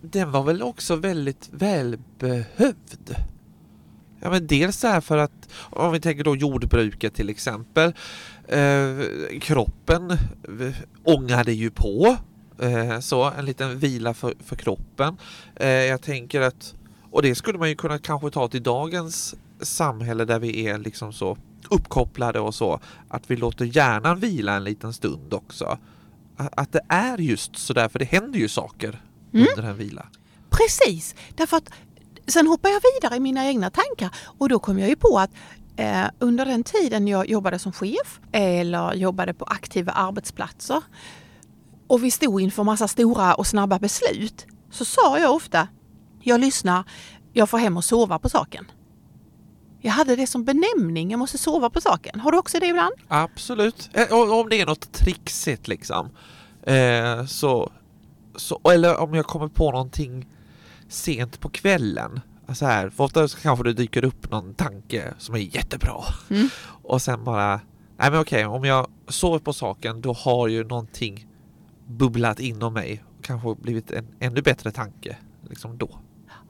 den 0.00 0.30
var 0.30 0.42
väl 0.42 0.62
också 0.62 0.96
väldigt 0.96 1.48
välbehövd. 1.52 3.16
Ja, 4.26 4.30
men 4.30 4.46
dels 4.46 4.80
därför 4.80 5.16
att 5.18 5.48
om 5.70 5.92
vi 5.92 6.00
tänker 6.00 6.24
då 6.24 6.36
jordbruket 6.36 7.14
till 7.14 7.28
exempel. 7.30 7.92
Eh, 8.48 9.40
kroppen 9.40 10.10
eh, 10.10 10.74
ångade 11.04 11.52
ju 11.52 11.70
på. 11.70 12.16
Eh, 12.58 13.00
så 13.00 13.24
en 13.30 13.44
liten 13.44 13.78
vila 13.78 14.14
för, 14.14 14.34
för 14.44 14.56
kroppen. 14.56 15.16
Eh, 15.56 15.68
jag 15.68 16.02
tänker 16.02 16.40
att, 16.40 16.74
och 17.10 17.22
det 17.22 17.34
skulle 17.34 17.58
man 17.58 17.68
ju 17.68 17.74
kunna 17.74 17.98
kanske 17.98 18.30
ta 18.30 18.48
till 18.48 18.62
dagens 18.62 19.34
samhälle 19.60 20.24
där 20.24 20.38
vi 20.38 20.66
är 20.66 20.78
liksom 20.78 21.12
så 21.12 21.38
uppkopplade 21.70 22.40
och 22.40 22.54
så. 22.54 22.80
Att 23.08 23.30
vi 23.30 23.36
låter 23.36 23.64
hjärnan 23.64 24.18
vila 24.20 24.54
en 24.56 24.64
liten 24.64 24.92
stund 24.92 25.34
också. 25.34 25.78
Att 26.36 26.72
det 26.72 26.82
är 26.88 27.18
just 27.18 27.58
så 27.58 27.72
där, 27.72 27.88
för 27.88 27.98
det 27.98 28.04
händer 28.04 28.38
ju 28.38 28.48
saker 28.48 29.02
Mm. 29.34 29.46
under 29.56 29.70
en 29.70 29.76
vila. 29.76 30.06
Precis, 30.50 31.14
därför 31.34 31.56
att 31.56 31.70
sen 32.26 32.46
hoppar 32.46 32.68
jag 32.68 32.82
vidare 32.94 33.16
i 33.16 33.20
mina 33.20 33.46
egna 33.46 33.70
tankar 33.70 34.10
och 34.38 34.48
då 34.48 34.58
kom 34.58 34.78
jag 34.78 34.88
ju 34.88 34.96
på 34.96 35.18
att 35.18 35.30
eh, 35.76 36.04
under 36.18 36.44
den 36.46 36.64
tiden 36.64 37.08
jag 37.08 37.28
jobbade 37.28 37.58
som 37.58 37.72
chef 37.72 38.20
eller 38.32 38.94
jobbade 38.94 39.34
på 39.34 39.44
aktiva 39.44 39.92
arbetsplatser 39.92 40.82
och 41.86 42.04
vi 42.04 42.10
stod 42.10 42.40
inför 42.40 42.62
massa 42.62 42.88
stora 42.88 43.34
och 43.34 43.46
snabba 43.46 43.78
beslut 43.78 44.46
så 44.70 44.84
sa 44.84 45.18
jag 45.18 45.34
ofta 45.34 45.68
jag 46.20 46.40
lyssnar, 46.40 46.84
jag 47.32 47.50
får 47.50 47.58
hem 47.58 47.76
och 47.76 47.84
sova 47.84 48.18
på 48.18 48.28
saken. 48.28 48.70
Jag 49.80 49.92
hade 49.92 50.16
det 50.16 50.26
som 50.26 50.44
benämning, 50.44 51.10
jag 51.10 51.18
måste 51.18 51.38
sova 51.38 51.70
på 51.70 51.80
saken. 51.80 52.20
Har 52.20 52.32
du 52.32 52.38
också 52.38 52.58
det 52.60 52.66
ibland? 52.66 52.94
Absolut. 53.08 53.90
Eh, 53.92 54.12
om 54.12 54.48
det 54.48 54.60
är 54.60 54.66
något 54.66 54.92
trixigt 54.92 55.68
liksom. 55.68 56.08
Eh, 56.62 57.26
så, 57.26 57.72
så, 58.36 58.60
eller 58.72 58.96
om 58.96 59.14
jag 59.14 59.26
kommer 59.26 59.48
på 59.48 59.70
någonting 59.70 60.26
sent 60.88 61.40
på 61.40 61.48
kvällen. 61.48 62.20
Så 62.54 62.66
här, 62.66 62.90
för 62.90 63.04
ofta 63.04 63.28
så 63.28 63.38
kanske 63.38 63.64
det 63.64 63.72
dyker 63.72 64.04
upp 64.04 64.30
någon 64.30 64.54
tanke 64.54 65.14
som 65.18 65.34
är 65.34 65.38
jättebra. 65.38 66.04
Mm. 66.30 66.48
Och 66.82 67.02
sen 67.02 67.24
bara, 67.24 67.60
nej 67.96 68.10
men 68.10 68.20
okej, 68.20 68.46
om 68.46 68.64
jag 68.64 68.86
sover 69.08 69.38
på 69.38 69.52
saken 69.52 70.00
då 70.00 70.12
har 70.12 70.48
ju 70.48 70.64
någonting 70.64 71.26
bubblat 71.86 72.40
inom 72.40 72.72
mig. 72.74 73.04
Kanske 73.22 73.54
blivit 73.54 73.90
en 73.90 74.06
ännu 74.20 74.42
bättre 74.42 74.70
tanke 74.70 75.16
liksom 75.48 75.78
då. 75.78 75.86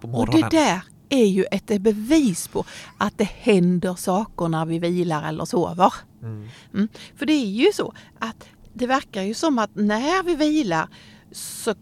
På 0.01 0.07
Och 0.07 0.09
morgonen. 0.09 0.51
det 0.51 0.57
där 0.57 0.81
är 1.09 1.27
ju 1.27 1.45
ett 1.45 1.83
bevis 1.83 2.49
på 2.49 2.65
att 2.99 3.19
det 3.19 3.25
händer 3.25 3.95
saker 3.95 4.49
när 4.49 4.67
vi 4.67 4.79
vilar 4.79 5.29
eller 5.29 5.45
sover. 5.45 5.93
Mm. 6.23 6.49
Mm. 6.75 6.89
För 7.17 7.27
det 7.27 7.33
är 7.33 7.47
ju 7.47 7.73
så 7.73 7.93
att 8.19 8.49
det 8.73 8.87
verkar 8.87 9.23
ju 9.23 9.35
som 9.35 9.59
att 9.59 9.71
när 9.75 10.23
vi 10.23 10.37
vilar 10.37 10.89
så 11.33 11.75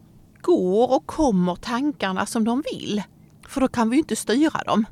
går 0.44 0.92
och 0.92 1.06
kommer 1.06 1.56
tankarna 1.56 2.26
som 2.26 2.44
de 2.44 2.62
vill. 2.72 3.02
För 3.48 3.60
då 3.60 3.68
kan 3.68 3.90
vi 3.90 3.96
ju 3.96 4.00
inte 4.00 4.16
styra 4.16 4.62
dem. 4.66 4.86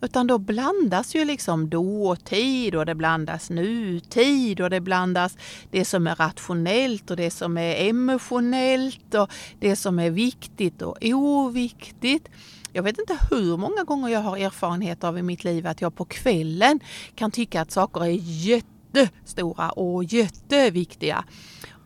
Utan 0.00 0.26
då 0.26 0.38
blandas 0.38 1.14
ju 1.14 1.24
liksom 1.24 1.70
dåtid 1.70 2.74
och 2.74 2.86
det 2.86 2.94
blandas 2.94 3.50
nutid 3.50 4.60
och 4.60 4.70
det 4.70 4.80
blandas 4.80 5.36
det 5.70 5.84
som 5.84 6.06
är 6.06 6.14
rationellt 6.14 7.10
och 7.10 7.16
det 7.16 7.30
som 7.30 7.58
är 7.58 7.88
emotionellt 7.88 9.14
och 9.14 9.30
det 9.60 9.76
som 9.76 9.98
är 9.98 10.10
viktigt 10.10 10.82
och 10.82 10.96
oviktigt. 11.02 12.28
Jag 12.72 12.82
vet 12.82 12.98
inte 12.98 13.18
hur 13.30 13.56
många 13.56 13.84
gånger 13.84 14.08
jag 14.08 14.20
har 14.20 14.36
erfarenhet 14.36 15.04
av 15.04 15.18
i 15.18 15.22
mitt 15.22 15.44
liv 15.44 15.66
att 15.66 15.80
jag 15.80 15.94
på 15.94 16.04
kvällen 16.04 16.80
kan 17.14 17.30
tycka 17.30 17.60
att 17.60 17.70
saker 17.70 18.04
är 18.04 18.18
jättestora 18.20 19.70
och 19.70 20.04
jätteviktiga. 20.04 21.24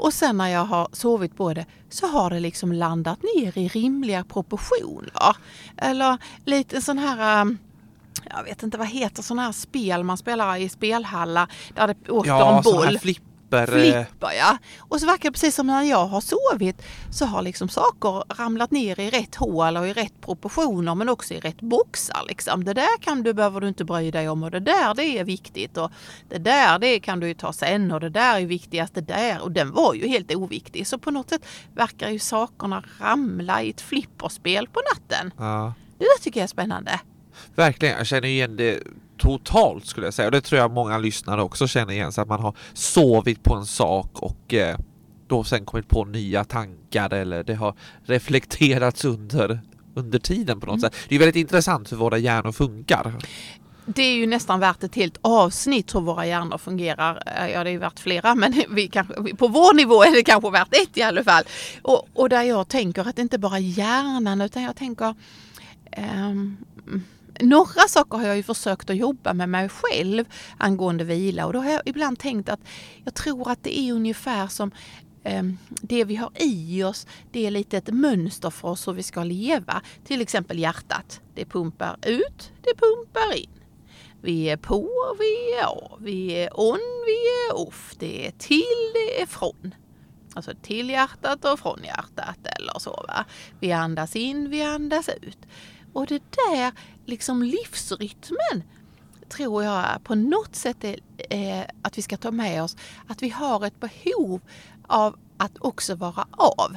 Och 0.00 0.14
sen 0.14 0.37
när 0.37 0.49
jag 0.49 0.64
har 0.64 0.88
sovit 0.92 1.37
på 1.37 1.54
det 1.54 1.66
så 1.88 2.07
har 2.07 2.30
det 2.30 2.40
liksom 2.40 2.73
landat 2.73 3.19
ner 3.23 3.59
i 3.59 3.69
rimliga 3.69 4.25
proportioner. 4.25 5.37
Eller 5.76 6.19
lite 6.45 6.80
sån 6.80 6.99
här 6.99 7.57
jag 8.30 8.45
vet 8.45 8.62
inte 8.62 8.78
vad 8.78 8.88
heter 8.88 9.23
sådana 9.23 9.42
här 9.42 9.52
spel 9.52 10.04
man 10.04 10.16
spelar 10.16 10.57
i 10.57 10.69
spelhallar 10.69 11.52
där 11.75 11.87
det 11.87 12.12
åker 12.12 12.30
Ja, 12.30 12.57
en 12.57 12.62
sådana 12.64 12.85
här 12.85 12.92
boll. 12.92 12.99
Flipper. 13.50 13.76
eh, 13.76 14.07
Flipper 14.07 14.33
ja. 14.38 14.59
Och 14.78 15.00
så 15.00 15.07
verkar 15.07 15.28
det 15.28 15.33
precis 15.33 15.54
som 15.54 15.66
när 15.66 15.83
jag 15.83 16.07
har 16.07 16.21
sovit 16.21 16.83
så 17.12 17.26
har 17.26 17.42
liksom 17.42 17.69
saker 17.69 18.35
ramlat 18.42 18.71
ner 18.71 19.00
i 19.00 19.11
rätt 19.11 19.35
hål 19.35 19.76
och 19.76 19.88
i 19.88 19.92
rätt 19.92 20.21
proportioner 20.21 20.95
men 20.95 21.09
också 21.09 21.35
i 21.35 21.40
rätt 21.40 21.61
boxar. 21.61 22.25
Liksom. 22.28 22.64
Det 22.64 22.75
där 22.75 22.99
kan 23.00 23.23
du, 23.23 23.33
behöver 23.35 23.61
du 23.61 23.69
inte 23.69 23.85
bry 23.85 24.11
dig 24.11 24.28
om 24.28 24.42
och 24.42 24.50
det 24.50 24.61
där 24.61 24.95
det 24.95 25.19
är 25.19 25.25
viktigt 25.25 25.76
och 25.76 25.90
det 26.28 26.38
där 26.38 26.78
det 26.78 27.00
kan 27.00 27.21
du 27.21 27.28
ju 27.28 27.35
ta 27.35 27.52
sen 27.52 27.92
och 27.92 28.00
det 28.00 28.11
där 28.11 28.40
är 28.40 28.47
viktigast 28.47 28.95
det 28.95 29.00
där 29.00 29.42
och 29.42 29.52
den 29.52 29.73
var 29.73 29.95
ju 29.95 30.09
helt 30.09 30.35
oviktig. 30.35 30.87
Så 30.87 30.99
på 30.99 31.11
något 31.11 31.30
sätt 31.30 31.47
verkar 31.75 32.11
ju 32.11 32.19
sakerna 32.19 32.85
ramla 33.00 33.62
i 33.62 33.71
ett 33.71 33.80
flipperspel 33.80 34.66
på 34.69 34.80
natten. 34.95 35.33
Ja. 35.37 35.75
Det 35.99 36.04
där 36.04 36.23
tycker 36.23 36.40
jag 36.40 36.45
är 36.45 36.49
spännande. 36.49 37.00
Verkligen, 37.54 37.97
jag 37.97 38.07
känner 38.07 38.28
igen 38.28 38.57
det 38.57 38.83
totalt 39.20 39.86
skulle 39.86 40.06
jag 40.06 40.14
säga 40.14 40.26
och 40.26 40.32
det 40.32 40.40
tror 40.40 40.60
jag 40.60 40.70
många 40.72 40.98
lyssnare 40.98 41.42
också 41.42 41.66
känner 41.68 41.92
igen 41.92 42.12
så 42.12 42.20
att 42.20 42.28
man 42.28 42.40
har 42.40 42.54
sovit 42.72 43.42
på 43.42 43.54
en 43.54 43.66
sak 43.66 44.10
och 44.22 44.54
eh, 44.54 44.78
då 45.28 45.44
sen 45.44 45.64
kommit 45.64 45.88
på 45.88 46.04
nya 46.04 46.44
tankar 46.44 47.12
eller 47.14 47.44
det 47.44 47.54
har 47.54 47.74
reflekterats 48.04 49.04
under, 49.04 49.60
under 49.94 50.18
tiden 50.18 50.60
på 50.60 50.66
något 50.66 50.78
Mm. 50.78 50.90
sätt. 50.90 50.94
Det 51.08 51.14
är 51.14 51.18
väldigt 51.18 51.36
intressant 51.36 51.92
hur 51.92 51.96
våra 51.96 52.18
hjärnor 52.18 52.52
funkar. 52.52 53.14
Det 53.86 54.02
är 54.02 54.14
ju 54.14 54.26
nästan 54.26 54.60
värt 54.60 54.82
ett 54.84 54.94
helt 54.94 55.18
avsnitt 55.22 55.94
hur 55.94 56.00
våra 56.00 56.26
hjärnor 56.26 56.58
fungerar. 56.58 57.22
Eh, 57.26 57.50
Ja, 57.50 57.64
det 57.64 57.70
är 57.70 57.72
ju 57.72 57.78
värt 57.78 57.98
flera, 58.00 58.34
men 58.42 58.62
vi 58.70 58.88
kanske, 58.88 59.14
på 59.36 59.48
vår 59.48 59.74
nivå 59.74 60.02
är 60.04 60.10
det 60.12 60.22
kanske 60.22 60.50
värt 60.50 60.74
ett 60.74 60.96
i 60.96 61.02
alla 61.02 61.24
fall. 61.24 61.44
Och, 61.82 62.08
och 62.14 62.28
där 62.28 62.42
jag 62.42 62.68
tänker 62.68 63.08
att 63.08 63.16
det 63.16 63.22
inte 63.22 63.38
bara 63.38 63.56
är 63.56 63.78
hjärnan, 63.78 64.40
utan 64.40 64.62
jag 64.62 64.76
tänker... 64.76 65.14
ehm, 65.92 66.56
några 67.42 67.88
saker 67.88 68.18
har 68.18 68.26
jag 68.26 68.37
ju 68.37 68.42
försökt 68.42 68.90
att 68.90 68.97
jobba 68.97 69.35
med 69.35 69.49
mig 69.49 69.68
själv 69.68 70.25
angående 70.59 71.04
vila 71.04 71.47
och 71.47 71.52
då 71.52 71.59
har 71.59 71.70
jag 71.70 71.82
ibland 71.85 72.18
tänkt 72.18 72.49
att 72.49 72.61
jag 73.04 73.14
tror 73.14 73.50
att 73.50 73.62
det 73.62 73.78
är 73.78 73.92
ungefär 73.92 74.47
som 74.47 74.70
ehm, 75.25 75.59
det 75.68 76.04
vi 76.04 76.16
har 76.16 76.30
i 76.35 76.82
oss, 76.85 77.06
det 77.32 77.47
är 77.47 77.50
lite 77.50 77.76
ett 77.76 77.94
mönster 77.94 78.50
för 78.50 78.68
oss 78.68 78.88
hur 78.88 78.92
vi 78.92 79.02
ska 79.02 79.25
leva. 79.25 79.82
Till 80.04 80.20
exempel 80.20 80.59
hjärtat. 80.59 81.20
Det 81.35 81.44
pumpar 81.44 81.97
ut, 82.02 82.52
det 82.62 82.75
pumpar 82.75 83.37
in. 83.37 83.50
Vi 84.23 84.50
är 84.50 84.56
på, 84.56 84.90
vi 85.18 85.52
är 85.59 85.64
av, 85.64 85.99
vi 86.00 86.32
är 86.32 86.61
on, 86.61 87.04
vi 87.06 87.49
är 87.49 87.68
off. 87.68 87.94
Det 87.99 88.26
är 88.26 88.30
till, 88.30 88.92
det 88.94 89.23
är 89.23 89.26
från. 89.26 89.75
Alltså 90.35 90.52
till 90.62 90.90
hjärtat 90.90 91.44
och 91.44 91.61
från 91.61 91.80
hjärtat 91.85 92.38
eller 92.59 92.78
så. 92.78 93.04
Va? 93.09 93.25
Vi 93.61 93.73
andas 93.73 94.16
in, 94.16 94.50
vi 94.50 94.62
andas 94.62 95.09
ut. 95.23 95.38
Och 95.92 96.06
det 96.06 96.23
där 96.49 96.73
liksom 97.10 97.42
livsrytmen 97.42 98.62
tror 99.28 99.64
jag 99.64 100.04
på 100.04 100.14
något 100.14 100.56
sätt 100.56 100.84
är 100.84 100.98
eh, 101.30 101.64
att 101.82 101.98
vi 101.98 102.02
ska 102.02 102.16
ta 102.16 102.30
med 102.30 102.62
oss 102.62 102.76
att 103.06 103.22
vi 103.22 103.28
har 103.28 103.66
ett 103.66 103.80
behov 103.80 104.40
av 104.86 105.16
att 105.36 105.58
också 105.58 105.94
vara 105.94 106.26
av. 106.30 106.76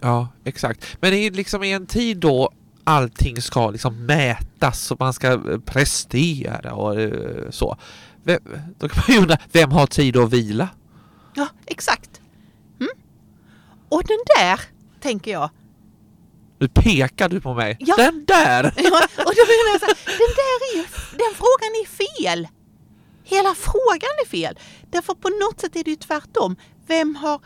Ja, 0.00 0.28
exakt. 0.44 0.96
Men 1.00 1.10
det 1.10 1.16
är 1.16 1.30
liksom 1.30 1.64
i 1.64 1.72
en 1.72 1.86
tid 1.86 2.16
då 2.16 2.50
allting 2.84 3.42
ska 3.42 3.70
liksom 3.70 4.06
mätas 4.06 4.90
och 4.90 5.00
man 5.00 5.12
ska 5.12 5.32
eh, 5.32 5.58
prestera 5.58 6.74
och 6.74 7.00
eh, 7.00 7.50
så. 7.50 7.76
Vem, 8.22 8.38
då 8.78 8.88
kan 8.88 9.02
man 9.08 9.16
ju 9.16 9.22
undra, 9.22 9.36
vem 9.52 9.70
har 9.70 9.86
tid 9.86 10.16
att 10.16 10.32
vila? 10.32 10.68
Ja, 11.34 11.48
exakt. 11.66 12.20
Mm. 12.80 12.92
Och 13.88 14.02
den 14.06 14.18
där, 14.36 14.60
tänker 15.00 15.30
jag, 15.30 15.50
Nu 16.62 16.68
pekar 16.68 17.28
du 17.28 17.40
på 17.40 17.54
mig. 17.54 17.76
Ja. 17.80 17.94
Den 17.96 18.24
där! 18.24 18.62
Ja, 18.76 19.08
och 19.16 19.32
då 19.38 19.44
menar 19.52 19.72
jag 19.72 19.80
så 19.80 19.86
här, 19.86 19.96
den 20.06 20.32
där 20.40 20.58
är 20.68 20.76
ju, 20.76 20.82
den 21.10 21.34
frågan 21.34 21.72
är 21.82 21.86
fel. 21.86 22.48
Hela 23.24 23.54
frågan 23.54 24.10
är 24.24 24.28
fel. 24.28 24.58
Därför 24.90 25.14
på 25.14 25.28
något 25.28 25.60
sätt 25.60 25.76
är 25.76 25.84
det 25.84 25.90
ju 25.90 25.96
tvärtom. 25.96 26.56
Vem 26.86 27.16
har 27.16 27.40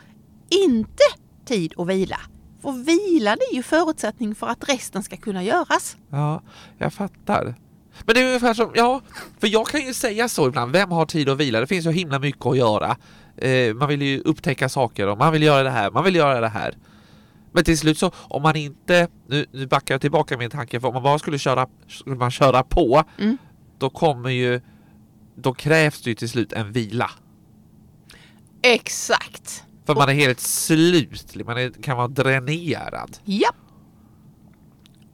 inte 0.49 1.03
tid 1.45 1.73
att 1.77 1.87
vila? 1.87 2.19
För 2.61 2.71
vilan 2.71 3.37
är 3.51 3.55
ju 3.55 3.63
förutsättning 3.63 4.35
för 4.35 4.47
att 4.47 4.69
resten 4.69 5.03
ska 5.03 5.17
kunna 5.17 5.43
göras. 5.43 5.97
Ja, 6.09 6.41
jag 6.77 6.93
fattar. 6.93 7.55
Men 8.05 8.15
det 8.15 8.21
är 8.21 8.27
ungefär 8.27 8.53
som, 8.53 8.71
ja, 8.75 9.01
för 9.39 9.47
jag 9.47 9.67
kan 9.67 9.81
ju 9.81 9.93
säga 9.93 10.29
så 10.29 10.47
ibland, 10.47 10.71
vem 10.71 10.91
har 10.91 11.05
tid 11.05 11.29
att 11.29 11.37
vila? 11.37 11.59
Det 11.59 11.67
finns 11.67 11.83
så 11.83 11.91
himla 11.91 12.19
mycket 12.19 12.45
att 12.45 12.57
göra. 12.57 12.97
Eh, 13.37 13.73
man 13.73 13.87
vill 13.89 14.01
ju 14.01 14.21
upptäcka 14.21 14.69
saker 14.69 15.07
och 15.07 15.17
man 15.17 15.33
vill 15.33 15.43
göra 15.43 15.63
det 15.63 15.69
här, 15.69 15.91
man 15.91 16.03
vill 16.03 16.15
göra 16.15 16.41
det 16.41 16.49
här. 16.49 16.77
Men 17.51 17.63
till 17.63 17.77
slut 17.77 17.97
så, 17.97 18.11
om 18.15 18.41
man 18.41 18.55
inte, 18.55 19.07
nu, 19.27 19.45
nu 19.51 19.67
backar 19.67 19.93
jag 19.93 20.01
tillbaka 20.01 20.37
min 20.37 20.49
tanke, 20.49 20.79
för 20.79 20.87
om 20.87 20.93
man 20.93 21.03
bara 21.03 21.19
skulle 21.19 21.39
köra, 21.39 21.67
skulle 21.87 22.15
man 22.15 22.31
köra 22.31 22.63
på, 22.63 23.03
Mm. 23.17 23.37
då 23.77 23.89
kommer 23.89 24.29
ju, 24.29 24.61
då 25.35 25.53
krävs 25.53 26.01
det 26.01 26.09
ju 26.09 26.15
till 26.15 26.29
slut 26.29 26.53
en 26.53 26.71
vila. 26.71 27.11
Exakt. 28.61 29.63
För 29.85 29.95
man 29.95 30.09
är 30.09 30.13
helt 30.13 30.39
slut, 30.39 31.45
man 31.45 31.57
är, 31.57 31.83
kan 31.83 31.97
vara 31.97 32.07
dränerad. 32.07 33.17
Ja. 33.25 33.49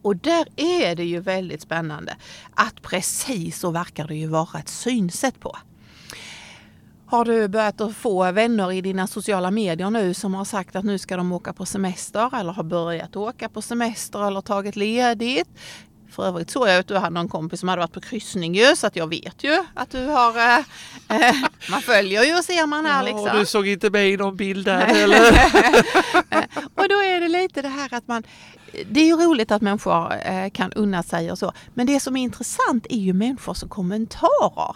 Och 0.01 0.15
där 0.15 0.45
är 0.55 0.95
det 0.95 1.03
ju 1.03 1.19
väldigt 1.19 1.61
spännande 1.61 2.15
att 2.53 2.81
precis 2.81 3.59
så 3.59 3.71
verkar 3.71 4.07
det 4.07 4.15
ju 4.15 4.27
vara 4.27 4.59
ett 4.59 4.69
synsätt 4.69 5.39
på. 5.39 5.57
Har 7.05 7.25
du 7.25 7.47
börjat 7.47 7.81
att 7.81 7.95
få 7.95 8.31
vänner 8.31 8.71
i 8.71 8.81
dina 8.81 9.07
sociala 9.07 9.51
medier 9.51 9.89
nu 9.89 10.13
som 10.13 10.33
har 10.33 10.45
sagt 10.45 10.75
att 10.75 10.85
nu 10.85 10.97
ska 10.97 11.17
de 11.17 11.31
åka 11.31 11.53
på 11.53 11.65
semester 11.65 12.39
eller 12.39 12.53
har 12.53 12.63
börjat 12.63 13.15
åka 13.15 13.49
på 13.49 13.61
semester 13.61 14.27
eller 14.27 14.41
tagit 14.41 14.75
ledigt? 14.75 15.47
För 16.13 16.25
övrigt 16.25 16.49
såg 16.49 16.67
jag 16.67 16.79
att 16.79 16.87
du 16.87 16.97
hade 16.97 17.13
någon 17.13 17.29
kompis 17.29 17.59
som 17.59 17.69
hade 17.69 17.79
varit 17.79 17.93
på 17.93 18.01
kryssning 18.01 18.55
ju 18.55 18.75
så 18.75 18.87
att 18.87 18.95
jag 18.95 19.07
vet 19.07 19.43
ju 19.43 19.65
att 19.73 19.91
du 19.91 20.05
har... 20.05 20.37
Eh, 20.37 20.57
eh, 21.09 21.35
man 21.71 21.81
följer 21.81 22.23
ju 22.23 22.37
och 22.37 22.43
ser 22.43 22.67
man 22.67 22.85
här 22.85 23.03
liksom. 23.03 23.25
Ja, 23.25 23.39
du 23.39 23.45
såg 23.45 23.67
inte 23.67 23.89
med 23.89 24.09
i 24.09 24.17
någon 24.17 24.37
bild 24.37 24.65
där 24.65 25.03
eller? 25.03 25.31
och 26.75 26.89
då 26.89 27.03
är 27.03 27.19
det 27.19 27.27
lite 27.27 27.61
det 27.61 27.67
här 27.67 27.93
att 27.93 28.07
man... 28.07 28.23
Det 28.89 28.99
är 28.99 29.05
ju 29.05 29.15
roligt 29.15 29.51
att 29.51 29.61
människor 29.61 30.13
eh, 30.25 30.49
kan 30.49 30.73
unna 30.73 31.03
sig 31.03 31.31
och 31.31 31.39
så. 31.39 31.53
Men 31.73 31.87
det 31.87 31.99
som 31.99 32.17
är 32.17 32.23
intressant 32.23 32.87
är 32.89 32.99
ju 32.99 33.13
människors 33.13 33.63
kommentarer. 33.69 34.75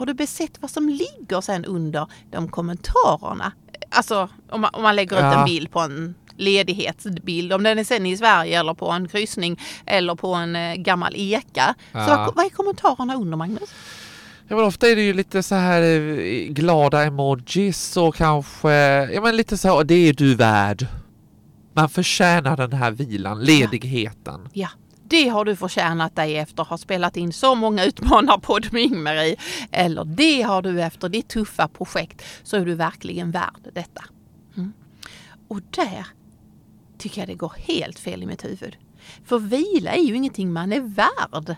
Har 0.00 0.06
du 0.06 0.14
besett 0.14 0.58
vad 0.60 0.70
som 0.70 0.88
ligger 0.88 1.40
sen 1.40 1.64
under 1.64 2.06
de 2.30 2.48
kommentarerna? 2.48 3.52
Alltså 3.90 4.28
om 4.50 4.60
man, 4.60 4.70
om 4.74 4.82
man 4.82 4.96
lägger 4.96 5.16
ut 5.16 5.22
Ja. 5.22 5.38
en 5.38 5.44
bild 5.44 5.70
på 5.70 5.80
en 5.80 6.14
ledighetsbild, 6.36 7.52
om 7.52 7.62
den 7.62 7.78
är 7.78 7.84
sen 7.84 8.06
i 8.06 8.16
Sverige 8.16 8.60
eller 8.60 8.74
på 8.74 8.90
en 8.90 9.08
kryssning 9.08 9.60
eller 9.86 10.14
på 10.14 10.34
en 10.34 10.56
eh, 10.56 10.74
gammal 10.74 11.12
eka. 11.16 11.74
Så 11.92 11.98
Ja. 11.98 12.06
vad, 12.16 12.34
vad 12.36 12.44
är 12.44 12.48
kommentarerna 12.50 13.14
under 13.14 13.36
Magnus? 13.36 13.70
Ja 14.48 14.56
men 14.56 14.64
ofta 14.64 14.88
är 14.88 14.96
det 14.96 15.02
ju 15.02 15.12
lite 15.12 15.42
så 15.42 15.54
här 15.54 15.82
eh, 15.82 16.46
glada 16.52 17.04
emojis 17.04 17.96
och 17.96 18.14
kanske, 18.14 18.70
ja 19.12 19.20
men 19.20 19.36
lite 19.36 19.58
så 19.58 19.68
här, 19.76 19.84
det 19.84 19.94
är 19.94 20.12
du 20.12 20.34
värd. 20.34 20.86
Man 21.74 21.88
förtjänar 21.88 22.56
den 22.56 22.72
här 22.72 22.90
vilan, 22.90 23.40
ledigheten. 23.44 24.48
Ja, 24.52 24.68
det 25.10 25.28
har 25.28 25.44
du 25.44 25.56
förtjänat 25.56 26.16
dig 26.16 26.36
efter 26.36 26.62
att 26.62 26.68
ha 26.68 26.78
spelat 26.78 27.16
in 27.16 27.32
så 27.32 27.54
många 27.54 27.84
utmanarpodd 27.84 28.72
med 28.72 28.82
Ingmarie. 28.82 29.36
Eller 29.70 30.04
det 30.04 30.42
har 30.42 30.62
du 30.62 30.82
efter 30.82 31.08
ditt 31.08 31.28
tuffa 31.28 31.68
projekt 31.68 32.22
så 32.42 32.56
är 32.56 32.64
du 32.64 32.74
verkligen 32.74 33.30
värd 33.30 33.70
detta. 33.74 34.04
Mm. 34.56 34.72
Och 35.48 35.60
där 35.70 36.06
tycker 36.98 37.20
jag 37.20 37.28
det 37.28 37.34
går 37.34 37.54
helt 37.56 37.98
fel 37.98 38.22
i 38.22 38.26
mitt 38.26 38.44
huvud. 38.44 38.76
För 39.24 39.38
vila 39.38 39.90
är 39.90 40.02
ju 40.02 40.16
ingenting 40.16 40.52
man 40.52 40.72
är 40.72 40.80
värd. 40.80 41.56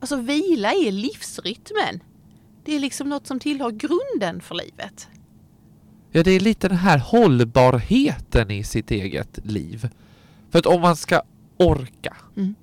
Alltså 0.00 0.16
vila 0.16 0.72
är 0.72 0.92
livsrytmen. 0.92 2.02
Det 2.64 2.76
är 2.76 2.80
liksom 2.80 3.08
något 3.08 3.26
som 3.26 3.40
tillhör 3.40 3.70
grunden 3.70 4.40
för 4.40 4.54
livet. 4.54 5.08
Ja 6.10 6.22
det 6.22 6.30
är 6.30 6.40
lite 6.40 6.68
den 6.68 6.78
här 6.78 6.98
hållbarheten 6.98 8.50
i 8.50 8.64
sitt 8.64 8.90
eget 8.90 9.38
liv. 9.44 9.88
För 10.50 10.58
att 10.58 10.66
om 10.66 10.80
man 10.80 10.96
ska 10.96 11.22
orka 11.56 12.16
Mm 12.36 12.54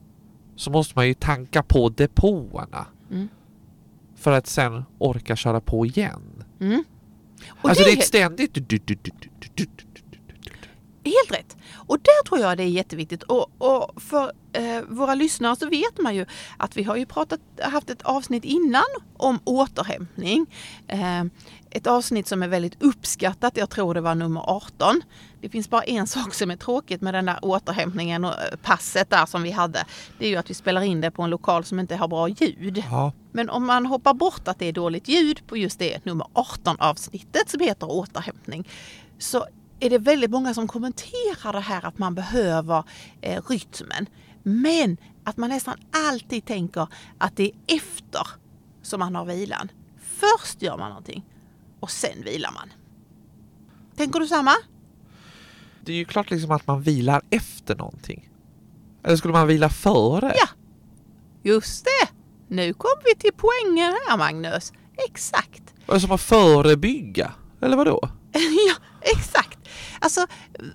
så 0.61 0.71
måste 0.71 0.93
man 0.95 1.07
ju 1.07 1.13
tanka 1.13 1.63
på 1.63 1.89
depåerna. 1.89 2.85
Mm. 3.11 3.29
För 4.15 4.31
att 4.31 4.47
sen 4.47 4.83
orka 4.97 5.35
köra 5.35 5.61
på 5.61 5.85
igen. 5.85 6.43
Mm. 6.59 6.83
alltså 7.61 7.83
det, 7.83 7.89
det 7.89 7.93
är 7.93 7.97
ett 7.97 8.05
ständigt... 8.07 8.57
Helt 11.03 11.31
rätt. 11.31 11.57
Och 11.73 11.97
där 11.97 12.23
tror 12.27 12.39
jag 12.39 12.57
det 12.57 12.63
är 12.63 12.67
jätteviktigt. 12.67 13.23
Och, 13.23 13.51
och 13.57 14.01
för 14.01 14.31
eh, 14.53 14.81
våra 14.87 15.15
lyssnare 15.15 15.55
så 15.55 15.69
vet 15.69 15.99
man 15.99 16.15
ju 16.15 16.25
att 16.57 16.77
vi 16.77 16.83
har 16.83 16.95
ju 16.95 17.05
pratat, 17.05 17.39
haft 17.61 17.89
ett 17.89 18.01
avsnitt 18.01 18.45
innan 18.45 18.83
om 19.17 19.39
återhämtning. 19.43 20.45
Eh, 20.87 21.23
ett 21.69 21.87
avsnitt 21.87 22.27
som 22.27 22.43
är 22.43 22.47
väldigt 22.47 22.83
uppskattat. 22.83 23.57
Jag 23.57 23.69
tror 23.69 23.93
det 23.93 24.01
var 24.01 24.15
nummer 24.15 24.41
18. 24.49 25.01
Det 25.41 25.49
finns 25.49 25.69
bara 25.69 25.83
en 25.83 26.07
sak 26.07 26.33
som 26.33 26.51
är 26.51 26.55
tråkigt 26.55 27.01
med 27.01 27.13
den 27.13 27.25
där 27.25 27.39
återhämtningen 27.41 28.25
och 28.25 28.31
eh, 28.31 28.55
passet 28.63 29.09
där 29.09 29.25
som 29.25 29.43
vi 29.43 29.51
hade. 29.51 29.85
Det 30.19 30.25
är 30.25 30.29
ju 30.29 30.35
att 30.35 30.49
vi 30.49 30.53
spelar 30.53 30.81
in 30.81 31.01
det 31.01 31.11
på 31.11 31.21
en 31.21 31.29
lokal 31.29 31.63
som 31.63 31.79
inte 31.79 31.95
har 31.95 32.07
bra 32.07 32.27
ljud. 32.27 32.83
Ja, 32.91 33.11
Men 33.31 33.49
om 33.49 33.65
man 33.65 33.85
hoppar 33.85 34.13
bort 34.13 34.47
att 34.47 34.59
det 34.59 34.65
är 34.65 34.73
dåligt 34.73 35.07
ljud 35.07 35.47
på 35.47 35.57
just 35.57 35.79
det 35.79 36.05
nummer 36.05 36.27
18 36.33 36.75
avsnittet 36.79 37.49
som 37.49 37.59
heter 37.59 37.91
återhämtning 37.91 38.67
så 39.19 39.45
är 39.79 39.89
det 39.89 39.97
väldigt 39.97 40.31
många 40.31 40.53
som 40.53 40.67
kommenterar 40.67 41.53
det 41.53 41.59
här 41.59 41.85
att 41.85 41.97
man 41.97 42.15
behöver 42.15 42.83
eh, 43.21 43.41
rytmen. 43.47 44.05
Men 44.43 44.97
att 45.23 45.37
man 45.37 45.49
nästan 45.49 45.77
alltid 46.09 46.45
tänker 46.45 46.87
att 47.17 47.35
det 47.35 47.43
är 47.43 47.75
efter 47.75 48.27
som 48.81 48.99
man 48.99 49.15
har 49.15 49.25
vilan. 49.25 49.71
Först 49.97 50.61
gör 50.61 50.77
man 50.77 50.89
någonting 50.89 51.25
och 51.79 51.91
sen 51.91 52.23
vilar 52.25 52.51
man. 52.51 52.69
Tänker 53.95 54.19
du 54.19 54.27
samma? 54.27 54.51
Det 55.85 55.91
är 55.91 55.97
ju 55.97 56.05
klart 56.05 56.31
liksom 56.31 56.51
att 56.51 56.67
man 56.67 56.81
vilar 56.81 57.21
efter 57.29 57.75
någonting. 57.75 58.29
Eller 59.03 59.15
skulle 59.15 59.33
man 59.33 59.47
vila 59.47 59.69
före? 59.69 60.33
Ja, 60.35 60.47
just 61.43 61.85
det. 61.85 62.09
Nu 62.47 62.73
kom 62.73 62.91
vi 63.05 63.15
till 63.15 63.31
poängen 63.37 63.97
här 64.07 64.17
Magnus. 64.17 64.73
Exakt. 65.09 65.63
Är 65.87 65.93
det 65.93 65.99
som 65.99 66.11
att 66.11 66.21
förebygga? 66.21 67.31
Eller 67.61 67.77
vadå? 67.77 67.99
ja, 68.67 68.75
exakt. 69.01 69.59
Alltså, 69.99 70.27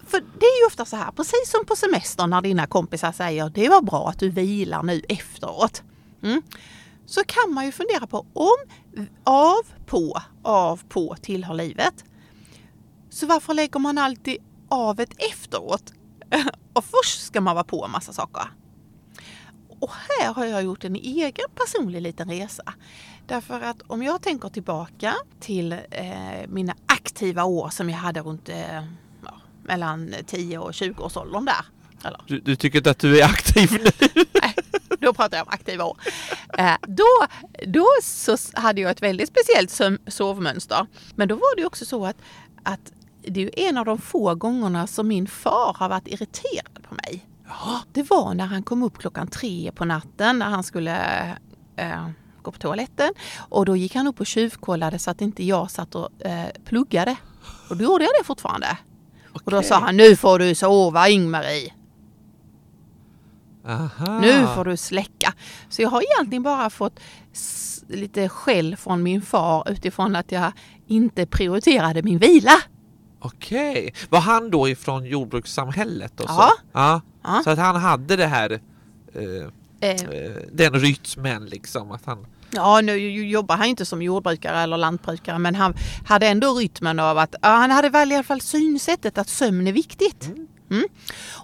för 0.07 0.21
det 0.21 0.47
är 0.47 0.61
ju 0.61 0.67
ofta 0.67 0.85
så 0.85 0.97
här, 0.97 1.11
precis 1.11 1.51
som 1.51 1.65
på 1.67 1.77
semestern 1.77 2.31
när 2.31 2.43
dina 2.43 2.67
kompisar 2.67 3.13
säger 3.13 3.51
det 3.51 3.69
var 3.69 3.83
bra 3.83 4.09
att 4.09 4.19
du 4.19 4.29
vilar 4.29 4.83
nu 4.83 5.03
efteråt. 5.09 5.83
Mm. 6.23 6.43
Så 7.07 7.21
kan 7.25 7.55
man 7.55 7.67
ju 7.67 7.73
fundera 7.73 8.07
på 8.07 8.27
om 8.33 9.07
av, 9.25 9.63
på, 9.87 10.23
av, 10.43 10.81
på 10.89 11.17
tillhör 11.23 11.55
livet. 11.55 12.05
Så 13.11 13.27
varför 13.27 13.55
lägger 13.55 13.81
man 13.81 13.99
alltid 13.99 14.37
av 14.68 15.00
ett 15.00 15.23
efteråt? 15.32 15.92
Och 16.73 16.85
först 16.85 17.26
ska 17.26 17.40
man 17.40 17.54
vara 17.54 17.64
på 17.64 17.85
en 17.85 17.90
massa 17.90 18.12
saker. 18.12 18.42
Och 19.80 19.90
här 19.90 20.35
har 20.35 20.44
jag 20.44 20.62
gjort 20.62 20.85
en 20.85 20.96
egen 20.96 21.46
personlig 21.54 22.02
liten 22.02 22.30
resa. 22.30 22.75
Därför 23.26 23.61
att 23.61 23.82
om 23.87 24.02
jag 24.02 24.23
tänker 24.23 24.49
tillbaka 24.49 25.14
till 25.40 25.73
eh, 25.73 26.49
mina 26.49 26.75
aktiva 26.87 27.44
år 27.44 27.68
som 27.68 27.90
jag 27.90 27.96
hade 27.96 28.20
runt 28.20 28.49
eh, 28.49 28.85
ja, 29.25 29.35
mellan 29.62 30.14
10 30.26 30.58
och 30.58 30.75
20 30.75 31.02
års 31.02 31.16
åldern 31.16 31.44
där. 31.44 31.66
Du, 32.26 32.40
du, 32.40 32.56
tycker 32.56 32.78
inte 32.78 32.90
att 32.90 32.99
du 32.99 33.20
är 33.20 33.25
aktiv 33.25 33.73
nu? 33.73 34.08
Nej, 34.42 34.54
då 34.99 35.12
pratar 35.12 35.37
jag 35.37 35.46
om 35.46 35.52
aktiva 35.52 35.85
år. 35.85 35.96
Eh, 36.58 36.75
då, 36.87 37.26
då 37.66 37.87
så 38.02 38.37
hade 38.54 38.80
jag 38.80 38.90
ett 38.90 39.02
väldigt 39.02 39.28
speciellt 39.28 40.00
sovmönster. 40.06 40.87
Men 41.14 41.28
då 41.28 41.35
var 41.35 41.56
det 41.56 41.66
också 41.66 41.85
så 41.85 42.06
att, 42.06 42.16
att 42.62 42.92
det 43.26 43.61
är 43.61 43.68
en 43.68 43.78
av 43.78 43.85
de 43.85 43.99
få 43.99 44.35
gångerna 44.35 44.87
som 44.87 45.09
min 45.09 45.26
far 45.26 45.76
har 45.78 45.88
varit 45.88 46.09
irriterad 46.09 46.83
på 46.83 46.95
mig. 46.95 47.26
Ja. 47.49 47.80
Det 47.92 48.11
var 48.11 48.35
när 48.35 48.47
han 48.47 48.62
kom 48.62 48.83
upp 48.83 48.99
klockan 48.99 49.28
tre 49.28 49.73
på 49.75 49.85
natten 49.85 50.38
när 50.38 50.47
han 50.47 50.62
skulle 50.62 51.26
eh, 51.76 52.09
gå 52.42 52.52
på 52.52 52.59
toaletten. 52.59 53.12
Och 53.49 53.64
då 53.64 53.76
gick 53.76 53.95
han 53.95 54.06
upp 54.06 54.21
och 54.21 54.26
tjuvkollade 54.26 54.99
så 54.99 55.11
att 55.11 55.21
inte 55.21 55.45
jag 55.45 55.71
satt 55.71 55.95
och 55.95 56.23
eh, 56.26 56.49
pluggade. 56.64 57.16
Och 57.71 57.76
då 57.76 57.85
gjorde 57.85 58.04
jag 58.04 58.12
det 58.21 58.25
fortfarande. 58.25 58.78
Okay. 59.28 59.40
Och 59.45 59.50
då 59.50 59.62
sa 59.62 59.78
han, 59.78 59.97
nu 59.97 60.16
får 60.16 60.38
du 60.38 60.54
sova 60.54 61.09
Ingmarie. 61.09 61.73
Aha. 63.68 64.21
Nu 64.21 64.47
får 64.54 64.64
du 64.64 64.76
släcka. 64.76 65.35
Så 65.68 65.83
jag 65.83 65.88
har 65.88 66.02
egentligen 66.02 66.42
bara 66.42 66.71
fått 66.71 67.00
lite 67.88 68.28
skäll 68.28 68.76
från 68.76 69.02
min 69.02 69.23
far 69.23 69.71
utifrån 69.71 70.16
att 70.16 70.33
jag 70.33 70.52
inte 70.87 71.26
prioriterade 71.26 72.02
min 72.02 72.18
vila. 72.18 72.52
Okej. 73.26 73.95
Var 74.09 74.21
han 74.21 74.50
då 74.50 74.68
ifrån 74.68 75.04
jordbrukssamhället? 75.04 76.21
Och 76.21 76.28
så? 76.28 76.50
Ja. 76.73 77.00
ja. 77.23 77.40
Så 77.45 77.50
att 77.50 77.59
han 77.59 77.76
hade 77.76 78.16
det 78.16 78.26
här 78.26 78.61
eh, 79.14 79.90
eh. 79.90 79.90
eh 79.90 80.37
den 80.52 80.75
rytmen 80.75 81.47
liksom 81.47 81.90
att 81.90 82.04
han 82.04 82.26
Ja, 82.50 82.80
nu 82.80 82.97
jobbar 83.28 83.56
han 83.56 83.66
inte 83.66 83.87
som 83.87 84.02
jordbrukare 84.02 84.59
eller 84.59 84.76
lantbrukare 84.76 85.38
men 85.38 85.54
han 85.54 85.75
hade 86.06 86.26
ändå 86.26 86.54
rytmen 86.54 87.00
av 87.00 87.18
att 87.18 87.35
ja, 87.42 87.49
han 87.49 87.71
hade 87.71 87.88
väl 87.88 88.12
i 88.12 88.14
alla 88.14 88.25
fall 88.25 88.40
synsättet 88.40 89.18
att 89.18 89.28
sömn 89.28 89.66
är 89.66 89.73
viktigt. 89.73 90.26
Mm. 90.26 90.47
Mm. 90.71 90.88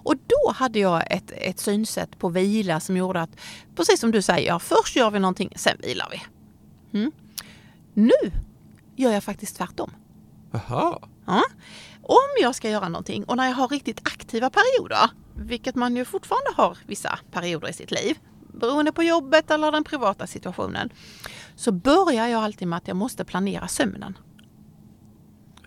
Och 0.03 0.15
då 0.15 0.51
hade 0.51 0.79
jag 0.79 1.11
ett, 1.11 1.31
ett 1.31 1.59
synsätt 1.59 2.19
på 2.19 2.29
vila 2.29 2.79
som 2.79 2.97
gjorde 2.97 3.21
att, 3.21 3.29
precis 3.75 3.99
som 3.99 4.11
du 4.11 4.21
säger, 4.21 4.59
först 4.59 4.95
gör 4.95 5.11
vi 5.11 5.19
någonting, 5.19 5.53
sen 5.55 5.77
vilar 5.79 6.07
vi. 6.11 6.21
Mm. 6.99 7.11
Nu 7.93 8.31
gör 8.95 9.11
jag 9.11 9.23
faktiskt 9.23 9.57
tvärtom. 9.57 9.91
Aha. 10.53 11.01
Ja. 11.25 11.43
Om 12.01 12.29
jag 12.41 12.55
ska 12.55 12.69
göra 12.69 12.89
någonting 12.89 13.23
och 13.23 13.37
när 13.37 13.47
jag 13.47 13.55
har 13.55 13.67
riktigt 13.67 14.01
aktiva 14.03 14.49
perioder, 14.49 15.09
vilket 15.35 15.75
man 15.75 15.95
ju 15.95 16.05
fortfarande 16.05 16.49
har 16.55 16.77
vissa 16.87 17.19
perioder 17.31 17.69
i 17.69 17.73
sitt 17.73 17.91
liv, 17.91 18.17
beroende 18.53 18.91
på 18.91 19.03
jobbet 19.03 19.51
eller 19.51 19.71
den 19.71 19.83
privata 19.83 20.27
situationen, 20.27 20.89
så 21.55 21.71
börjar 21.71 22.27
jag 22.27 22.43
alltid 22.43 22.67
med 22.67 22.77
att 22.77 22.87
jag 22.87 22.97
måste 22.97 23.25
planera 23.25 23.67
sömnen. 23.67 24.17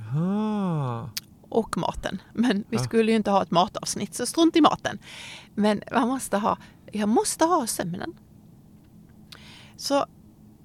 Aha. 0.01 1.11
Och 1.49 1.77
maten. 1.77 2.23
Men 2.33 2.65
vi 2.69 2.79
skulle 2.79 3.11
ju 3.11 3.17
inte 3.17 3.31
ha 3.31 3.43
ett 3.43 3.51
matavsnitt, 3.51 4.15
så 4.15 4.27
strunt 4.27 4.57
i 4.57 4.61
maten. 4.61 4.99
Men 5.55 5.83
man 5.93 6.09
måste 6.09 6.37
ha, 6.37 6.59
jag 6.93 7.09
måste 7.09 7.45
ha 7.45 7.67
sömnen. 7.67 8.15
Så 9.77 10.07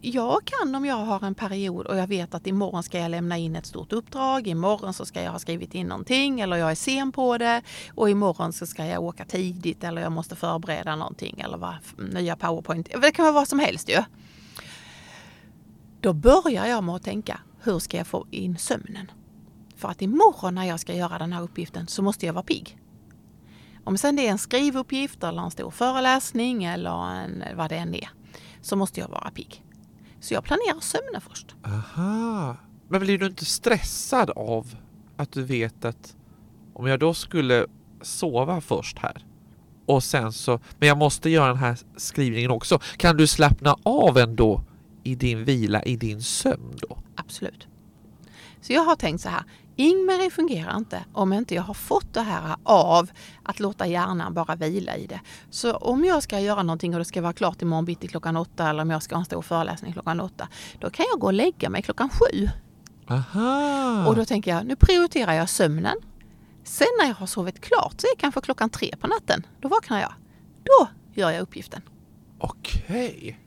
jag 0.02 0.46
kan 0.46 0.76
om 0.76 0.86
jag 0.86 0.96
har 0.96 1.26
en 1.26 1.36
period 1.36 1.86
och 1.86 1.98
jag 1.98 2.08
vet 2.08 2.34
att 2.34 2.48
imorgon 2.48 2.84
ska 2.84 3.00
jag 3.00 3.12
lämna 3.12 3.38
in 3.38 3.56
ett 3.56 3.66
stort 3.66 3.94
uppdrag, 3.94 4.48
imorgon 4.48 4.94
så 4.94 5.06
ska 5.06 5.22
jag 5.24 5.32
ha 5.32 5.40
skrivit 5.40 5.76
in 5.76 5.88
någonting 5.88 6.40
eller 6.40 6.58
jag 6.58 6.72
är 6.72 6.76
sen 6.76 7.12
på 7.12 7.38
det 7.38 7.62
och 7.96 8.10
imorgon 8.10 8.54
så 8.54 8.66
ska 8.66 8.86
jag 8.86 9.04
åka 9.04 9.26
tidigt 9.26 9.84
eller 9.84 10.02
jag 10.02 10.12
måste 10.12 10.36
förbereda 10.36 10.96
någonting 10.96 11.40
eller 11.40 11.58
vad, 11.58 11.76
nya 12.14 12.36
powerpoint. 12.36 12.90
Det 13.02 13.12
kan 13.12 13.26
vara 13.26 13.34
vad 13.34 13.48
som 13.48 13.60
helst 13.60 13.90
ju. 13.90 14.04
Då 16.02 16.14
börjar 16.14 16.66
jag 16.66 16.84
med 16.84 16.96
att 16.96 17.04
tänka, 17.04 17.40
hur 17.64 17.80
ska 17.80 17.98
jag 17.98 18.08
få 18.08 18.28
in 18.32 18.58
sömnen? 18.58 19.12
För 19.76 19.90
att 19.90 20.02
imorgon 20.02 20.56
när 20.56 20.66
jag 20.66 20.80
ska 20.80 20.94
göra 20.94 21.18
den 21.18 21.34
här 21.34 21.42
uppgiften 21.42 21.88
så 21.88 22.02
måste 22.02 22.26
jag 22.26 22.34
vara 22.34 22.44
pigg. 22.44 22.78
Om 23.84 23.98
sen 23.98 24.16
det 24.16 24.28
är 24.28 24.32
en 24.32 24.38
skrivuppgift 24.38 25.24
eller 25.24 25.42
en 25.42 25.52
stor 25.52 25.72
föreläsning 25.72 26.64
eller 26.64 27.12
en, 27.12 27.44
vad 27.56 27.70
det 27.70 27.78
än 27.78 27.96
är 27.96 28.10
så 28.62 28.76
måste 28.76 29.00
jag 29.00 29.10
vara 29.10 29.32
pigg. 29.32 29.64
Så 30.22 30.34
jag 30.34 30.44
planerar 30.44 30.80
sömnen 30.80 31.22
först. 31.22 31.56
Aha. 31.64 32.56
Men 32.88 33.02
blir 33.02 33.18
du 33.18 33.26
inte 33.26 33.46
stressad 33.46 34.30
av 34.30 34.76
att 35.18 35.32
du 35.32 35.44
vet 35.44 35.86
att 35.86 36.16
om 36.74 36.88
jag 36.88 37.00
då 37.00 37.14
skulle 37.14 37.66
sova 38.02 38.62
först 38.62 38.98
här 39.00 39.26
och 39.86 40.04
sen 40.04 40.34
så, 40.34 40.60
men 40.80 40.88
jag 40.88 40.98
måste 40.98 41.30
göra 41.30 41.48
den 41.48 41.58
här 41.58 41.78
skrivningen 41.98 42.52
också. 42.52 42.80
Kan 42.98 43.18
du 43.18 43.28
slappna 43.28 43.76
av 43.84 44.18
ändå 44.18 44.64
i 45.04 45.16
din 45.16 45.44
vila, 45.44 45.84
i 45.84 45.96
din 45.96 46.22
sömn 46.22 46.74
då? 46.82 46.98
Absolut. 47.16 47.68
Så 48.62 48.74
jag 48.74 48.84
har 48.84 48.96
tänkt 48.96 49.22
så 49.22 49.30
här, 49.30 49.44
Ingmarie 49.76 50.30
fungerar 50.30 50.78
inte 50.78 51.06
om 51.14 51.34
inte 51.34 51.56
jag 51.56 51.62
har 51.64 51.74
fått 51.74 52.14
det 52.14 52.22
här 52.22 52.56
av 52.64 53.12
att 53.44 53.60
låta 53.60 53.88
hjärnan 53.88 54.34
bara 54.34 54.56
vila 54.56 54.98
i 54.98 55.08
det. 55.08 55.20
Så 55.50 55.74
om 55.74 56.06
jag 56.06 56.24
ska 56.24 56.40
göra 56.40 56.64
någonting 56.64 56.94
och 56.94 57.00
det 57.00 57.06
ska 57.06 57.22
vara 57.22 57.34
klart 57.34 57.62
imorgon 57.62 57.86
bitti 57.86 58.08
klockan 58.08 58.38
åtta 58.38 58.70
eller 58.70 58.82
om 58.82 58.90
jag 58.90 59.04
ska 59.04 59.16
ha 59.16 59.20
en 59.20 59.26
stor 59.26 59.42
föreläsning 59.42 59.94
klockan 59.94 60.20
åtta, 60.20 60.48
då 60.80 60.90
kan 60.90 61.06
jag 61.12 61.20
gå 61.20 61.28
och 61.28 61.34
lägga 61.34 61.70
mig 61.70 61.82
klockan 61.82 62.10
sju. 62.10 62.50
Aha. 63.08 64.08
Och 64.08 64.16
då 64.16 64.26
tänker 64.26 64.56
jag, 64.56 64.66
nu 64.66 64.76
prioriterar 64.76 65.34
jag 65.34 65.50
sömnen. 65.50 65.96
Sen 66.64 66.88
när 67.00 67.08
jag 67.08 67.16
har 67.16 67.28
sovit 67.28 67.62
klart 67.62 68.02
så 68.02 68.08
är 68.08 68.16
det 68.16 68.22
kanske 68.22 68.42
klockan 68.42 68.70
tre 68.70 68.96
på 69.02 69.08
natten. 69.08 69.46
Då 69.62 69.68
vaknar 69.68 70.02
jag. 70.02 70.14
Då 70.64 70.88
gör 71.14 71.32
jag 71.32 71.42
uppgiften. 71.42 71.82
Okej. 72.40 73.40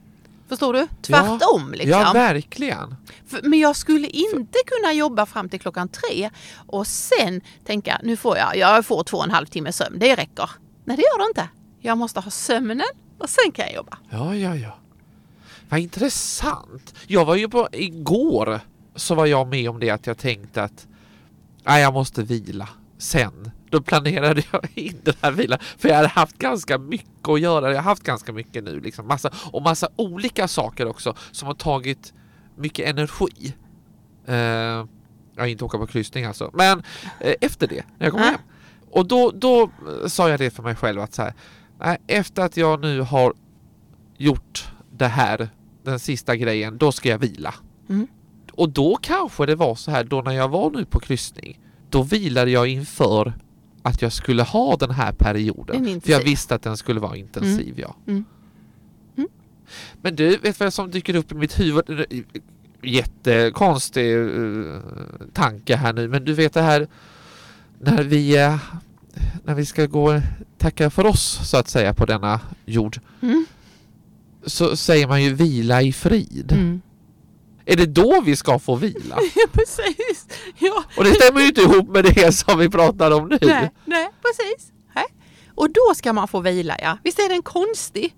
Förstår 0.48 0.72
du? 0.72 0.86
Tvärtom 1.02 1.68
ja, 1.70 1.76
liksom. 1.78 2.00
Ja, 2.00 2.12
verkligen. 2.12 2.96
Men 3.42 3.58
jag 3.58 3.76
skulle 3.76 4.08
inte 4.08 4.58
kunna 4.66 4.92
jobba 4.92 5.26
fram 5.26 5.48
till 5.48 5.60
klockan 5.60 5.88
tre 5.88 6.30
och 6.66 6.86
sen 6.86 7.40
tänka 7.64 8.00
nu 8.02 8.16
får 8.16 8.36
jag, 8.36 8.56
jag 8.56 8.86
får 8.86 9.04
två 9.04 9.16
och 9.16 9.24
en 9.24 9.30
halv 9.30 9.46
timme 9.46 9.72
sömn, 9.72 9.98
det 9.98 10.16
räcker. 10.16 10.50
Nej, 10.84 10.96
det 10.96 11.02
gör 11.02 11.18
det 11.18 11.28
inte. 11.28 11.48
Jag 11.80 11.98
måste 11.98 12.20
ha 12.20 12.30
sömnen 12.30 12.86
och 13.18 13.28
sen 13.28 13.52
kan 13.52 13.64
jag 13.64 13.74
jobba. 13.74 13.98
Ja, 14.10 14.36
ja, 14.36 14.56
ja. 14.56 14.78
Vad 15.68 15.80
intressant. 15.80 16.94
Jag 17.06 17.24
var 17.24 17.34
ju 17.34 17.48
på, 17.48 17.68
igår 17.72 18.60
så 18.94 19.14
var 19.14 19.26
jag 19.26 19.46
med 19.48 19.70
om 19.70 19.80
det 19.80 19.90
att 19.90 20.06
jag 20.06 20.18
tänkte 20.18 20.62
att 20.62 20.86
nej, 21.64 21.82
jag 21.82 21.92
måste 21.92 22.22
vila 22.22 22.68
sen 22.98 23.50
då 23.74 23.82
planerade 23.82 24.42
jag 24.52 24.70
in 24.74 25.00
den 25.02 25.14
här 25.22 25.32
vilan 25.32 25.58
för 25.78 25.88
jag 25.88 25.96
hade 25.96 26.08
haft 26.08 26.38
ganska 26.38 26.78
mycket 26.78 27.28
att 27.28 27.40
göra. 27.40 27.70
Jag 27.70 27.76
har 27.76 27.82
haft 27.82 28.02
ganska 28.02 28.32
mycket 28.32 28.64
nu 28.64 28.80
liksom 28.80 29.06
massa 29.06 29.30
och 29.52 29.62
massa 29.62 29.88
olika 29.96 30.48
saker 30.48 30.86
också 30.86 31.14
som 31.32 31.46
har 31.46 31.54
tagit 31.54 32.12
mycket 32.56 32.88
energi. 32.88 33.54
Uh, 34.28 34.86
jag 35.36 35.48
inte 35.48 35.64
åka 35.64 35.78
på 35.78 35.86
kryssning 35.86 36.24
alltså, 36.24 36.50
men 36.54 36.78
uh, 36.78 37.32
efter 37.40 37.66
det 37.66 37.84
när 37.98 38.06
jag 38.06 38.12
kom 38.12 38.22
hem. 38.22 38.40
Och 38.90 39.06
då, 39.06 39.30
då 39.30 39.70
sa 40.06 40.28
jag 40.28 40.38
det 40.38 40.50
för 40.50 40.62
mig 40.62 40.74
själv 40.74 41.00
att 41.00 41.14
så 41.14 41.22
här, 41.22 41.34
nej, 41.80 41.98
efter 42.06 42.42
att 42.42 42.56
jag 42.56 42.80
nu 42.80 43.00
har 43.00 43.34
gjort 44.16 44.68
det 44.90 45.06
här, 45.06 45.48
den 45.84 45.98
sista 45.98 46.36
grejen, 46.36 46.78
då 46.78 46.92
ska 46.92 47.08
jag 47.08 47.18
vila. 47.18 47.54
Mm. 47.88 48.06
Och 48.52 48.68
då 48.68 48.98
kanske 49.02 49.46
det 49.46 49.56
var 49.56 49.74
så 49.74 49.90
här 49.90 50.04
då 50.04 50.22
när 50.22 50.32
jag 50.32 50.48
var 50.48 50.70
nu 50.70 50.84
på 50.84 51.00
kryssning, 51.00 51.60
då 51.90 52.02
vilade 52.02 52.50
jag 52.50 52.66
inför 52.66 53.32
att 53.84 54.02
jag 54.02 54.12
skulle 54.12 54.42
ha 54.42 54.76
den 54.76 54.90
här 54.90 55.12
perioden. 55.12 56.00
För 56.00 56.10
jag 56.10 56.24
visste 56.24 56.54
att 56.54 56.62
den 56.62 56.76
skulle 56.76 57.00
vara 57.00 57.16
intensiv, 57.16 57.68
mm. 57.68 57.80
ja. 57.80 57.96
Mm. 58.06 58.24
Mm. 59.16 59.28
Men 60.02 60.16
du, 60.16 60.36
vet 60.36 60.60
vad 60.60 60.74
som 60.74 60.90
dyker 60.90 61.16
upp 61.16 61.32
i 61.32 61.34
mitt 61.34 61.60
huvud? 61.60 62.06
Jättekonstig 62.82 64.16
uh, 64.16 64.80
tanke 65.32 65.76
här 65.76 65.92
nu, 65.92 66.08
men 66.08 66.24
du 66.24 66.32
vet 66.32 66.52
det 66.52 66.62
här 66.62 66.88
när 67.78 68.02
vi 68.02 68.44
uh, 68.44 68.56
när 69.44 69.54
vi 69.54 69.66
ska 69.66 69.86
gå 69.86 70.14
och 70.14 70.20
tacka 70.58 70.90
för 70.90 71.06
oss 71.06 71.50
så 71.50 71.56
att 71.56 71.68
säga 71.68 71.94
på 71.94 72.06
denna 72.06 72.40
jord 72.64 73.00
Mm. 73.20 73.46
så 74.46 74.76
säger 74.76 75.06
man 75.06 75.22
ju 75.22 75.34
vila 75.34 75.82
i 75.82 75.92
frid. 75.92 76.52
Är 77.66 77.76
det 77.76 77.86
då 77.86 78.20
vi 78.20 78.36
ska 78.36 78.58
få 78.58 78.74
vila? 78.76 79.18
Ja, 79.34 79.46
precis. 79.52 80.26
Ja, 80.58 80.84
Och 80.96 81.04
det 81.04 81.14
stämmer 81.14 81.40
ju 81.40 81.46
inte 81.46 81.60
ihop 81.60 81.88
med 81.88 82.04
det 82.04 82.32
som 82.32 82.58
vi 82.58 82.68
pratar 82.70 83.10
om 83.10 83.28
nu. 83.28 83.38
nej, 83.42 83.70
nej, 83.84 84.08
precis. 84.22 84.72
Nej. 84.94 85.04
Och 85.54 85.70
då 85.70 85.94
ska 85.94 86.12
man 86.12 86.28
få 86.28 86.40
vila, 86.40 86.76
ja. 86.82 86.98
Visst 87.04 87.18
är 87.18 87.28
den 87.28 87.42
konstig? 87.42 88.14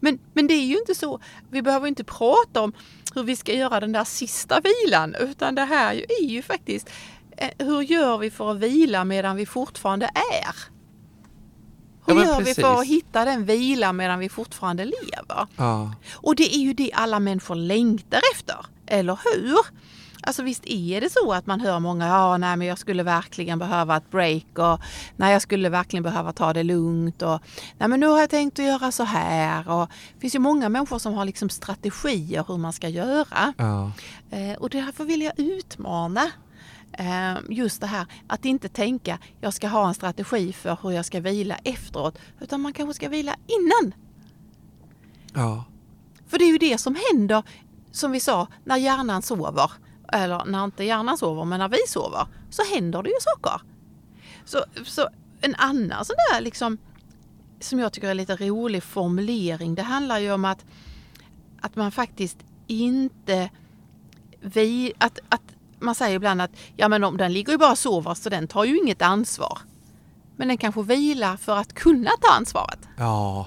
Men, 0.00 0.18
men 0.34 0.46
det 0.46 0.54
är 0.54 0.64
ju 0.64 0.78
inte 0.78 0.94
så. 0.94 1.20
Vi 1.50 1.62
behöver 1.62 1.86
inte 1.88 2.04
prata 2.04 2.60
om 2.62 2.72
hur 3.14 3.22
vi 3.22 3.36
ska 3.36 3.52
göra 3.54 3.80
den 3.80 3.92
där 3.92 4.04
sista 4.04 4.60
vilan, 4.60 5.14
utan 5.20 5.54
det 5.54 5.64
här 5.64 5.94
ju- 5.94 6.06
är 6.20 6.24
ju 6.24 6.42
faktiskt 6.42 6.90
eh, 7.36 7.66
hur 7.66 7.80
gör 7.82 8.18
vi 8.18 8.30
för 8.30 8.50
att 8.52 8.58
vila 8.58 9.04
medan 9.04 9.36
vi 9.36 9.46
fortfarande 9.46 10.06
är? 10.06 10.54
Hur 12.06 12.14
Ja, 12.20 12.24
gör 12.26 12.40
vi 12.40 12.54
för 12.54 12.62
att 12.72 12.76
precis. 12.78 12.92
hitta 12.94 13.24
den 13.24 13.44
vila 13.44 13.92
medan 13.92 14.18
vi 14.18 14.28
fortfarande 14.28 14.84
lever? 14.84 15.46
Ja. 15.56 15.92
Och 16.14 16.36
det 16.36 16.54
är 16.54 16.58
ju 16.58 16.72
det 16.72 16.90
alla 16.94 17.20
människor 17.20 17.54
längtar 17.54 18.20
efter, 18.34 18.56
eller 18.86 19.18
hur? 19.24 19.58
Alltså 20.26 20.42
visst 20.42 20.66
är 20.66 21.00
det 21.00 21.10
så 21.10 21.32
att 21.32 21.46
man 21.46 21.60
hör 21.60 21.80
många, 21.80 22.06
ja 22.06 22.36
nej 22.36 22.56
men 22.56 22.66
jag 22.66 22.78
skulle 22.78 23.02
verkligen 23.02 23.58
behöva 23.58 23.96
ett 23.96 24.10
break 24.10 24.58
och 24.58 24.80
nej 25.16 25.32
jag 25.32 25.42
skulle 25.42 25.68
verkligen 25.68 26.02
behöva 26.02 26.32
ta 26.32 26.52
det 26.52 26.62
lugnt 26.62 27.22
och 27.22 27.40
nej 27.78 27.88
men 27.88 28.00
nu 28.00 28.06
har 28.06 28.20
jag 28.20 28.30
tänkt 28.30 28.58
att 28.58 28.64
göra 28.64 28.92
så 28.92 29.04
här 29.04 29.68
och 29.70 29.88
det 30.14 30.20
finns 30.20 30.34
ju 30.34 30.38
många 30.38 30.68
människor 30.68 30.98
som 30.98 31.14
har 31.14 31.24
liksom 31.24 31.48
strategier 31.48 32.44
hur 32.48 32.56
man 32.56 32.72
ska 32.72 32.88
göra. 32.88 33.52
Ja. 33.56 33.92
Eh, 34.30 34.56
och 34.58 34.70
därför 34.70 35.04
vill 35.04 35.22
jag 35.22 35.32
utmana 35.36 36.30
eh, 36.92 37.34
just 37.48 37.80
det 37.80 37.86
här 37.86 38.06
att 38.28 38.44
inte 38.44 38.68
tänka 38.68 39.18
jag 39.40 39.54
ska 39.54 39.68
ha 39.68 39.88
en 39.88 39.94
strategi 39.94 40.52
för 40.52 40.78
hur 40.82 40.90
jag 40.90 41.04
ska 41.04 41.20
vila 41.20 41.56
efteråt 41.64 42.18
utan 42.40 42.60
man 42.60 42.72
kanske 42.72 42.94
ska 42.94 43.08
vila 43.08 43.36
innan. 43.46 43.94
ja. 45.34 45.64
För 46.26 46.38
det 46.38 46.44
är 46.44 46.52
ju 46.52 46.58
det 46.58 46.78
som 46.78 46.96
händer, 47.12 47.42
som 47.94 48.12
vi 48.12 48.20
sa, 48.20 48.48
när 48.64 48.76
hjärnan 48.76 49.22
sover. 49.22 49.70
Eller 50.12 50.44
när 50.44 50.64
inte 50.64 50.84
hjärnan 50.84 51.18
sover, 51.18 51.44
men 51.44 51.58
när 51.58 51.68
vi 51.68 51.78
sover. 51.88 52.26
Så 52.50 52.62
händer 52.74 53.02
det 53.02 53.08
ju 53.08 53.16
saker. 53.20 53.60
Så, 54.44 54.64
så 54.84 55.08
en 55.40 55.54
annan 55.54 56.04
sån 56.04 56.16
där 56.32 56.40
liksom, 56.40 56.78
som 57.60 57.78
jag 57.78 57.92
tycker 57.92 58.08
är 58.08 58.14
lite 58.14 58.36
rolig 58.36 58.82
formulering, 58.82 59.74
det 59.74 59.82
handlar 59.82 60.18
ju 60.18 60.32
om 60.32 60.44
att, 60.44 60.64
att 61.60 61.76
man 61.76 61.92
faktiskt 61.92 62.38
inte... 62.66 63.50
Vi, 64.40 64.92
att, 64.98 65.18
att 65.28 65.54
man 65.78 65.94
säger 65.94 66.16
ibland 66.16 66.42
att 66.42 66.50
ja 66.76 66.88
men 66.88 67.04
om 67.04 67.16
den 67.16 67.32
ligger 67.32 67.52
ju 67.52 67.58
bara 67.58 67.72
och 67.72 67.78
sover 67.78 68.14
så 68.14 68.28
den 68.28 68.48
tar 68.48 68.64
ju 68.64 68.78
inget 68.78 69.02
ansvar. 69.02 69.58
Men 70.36 70.48
den 70.48 70.58
kanske 70.58 70.82
vilar 70.82 71.36
för 71.36 71.56
att 71.56 71.72
kunna 71.72 72.10
ta 72.20 72.34
ansvaret. 72.34 72.88
Ja. 72.96 73.46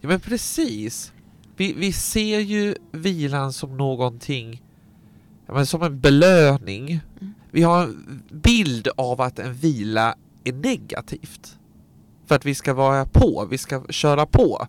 Ja 0.00 0.08
men 0.08 0.20
precis. 0.20 1.12
Vi, 1.62 1.72
vi 1.72 1.92
ser 1.92 2.38
ju 2.40 2.74
vilan 2.92 3.52
som 3.52 3.76
någonting, 3.76 4.62
men 5.46 5.66
som 5.66 5.82
en 5.82 6.00
belöning. 6.00 7.00
Vi 7.50 7.62
har 7.62 7.82
en 7.82 8.22
bild 8.30 8.88
av 8.96 9.20
att 9.20 9.38
en 9.38 9.54
vila 9.54 10.14
är 10.44 10.52
negativt. 10.52 11.56
För 12.26 12.34
att 12.34 12.44
vi 12.44 12.54
ska 12.54 12.74
vara 12.74 13.06
på, 13.06 13.46
vi 13.50 13.58
ska 13.58 13.84
köra 13.90 14.26
på. 14.26 14.66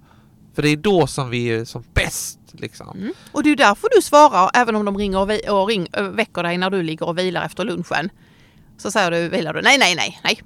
För 0.56 0.62
det 0.62 0.69
är 0.69 0.77
då 0.77 1.08
som 1.08 1.29
vi 1.29 1.47
är 1.47 1.65
som 1.65 1.84
bäst 1.93 2.39
liksom. 2.51 2.97
Mm. 2.97 3.13
Och 3.32 3.43
det 3.43 3.49
är 3.49 3.56
därför 3.56 3.89
du 3.95 4.01
svarar, 4.01 4.49
även 4.53 4.75
om 4.75 4.86
de 4.86 4.97
ringer 4.97 5.19
och, 5.19 5.29
vi- 5.29 5.49
och 5.49 5.67
ring, 5.67 5.88
ö, 5.93 6.10
väcker 6.10 6.43
dig 6.43 6.58
när 6.58 6.69
du 6.69 6.84
ligger 6.84 7.08
och 7.08 7.17
vilar 7.17 7.45
efter 7.45 7.63
lunchen. 7.65 8.10
Så 8.77 8.91
säger 8.91 9.12
du, 9.12 9.29
vilar 9.29 9.53
du? 9.53 9.62
Nej, 9.62 9.77
nej, 9.77 9.95
nej, 9.95 10.19
nej. 10.23 10.41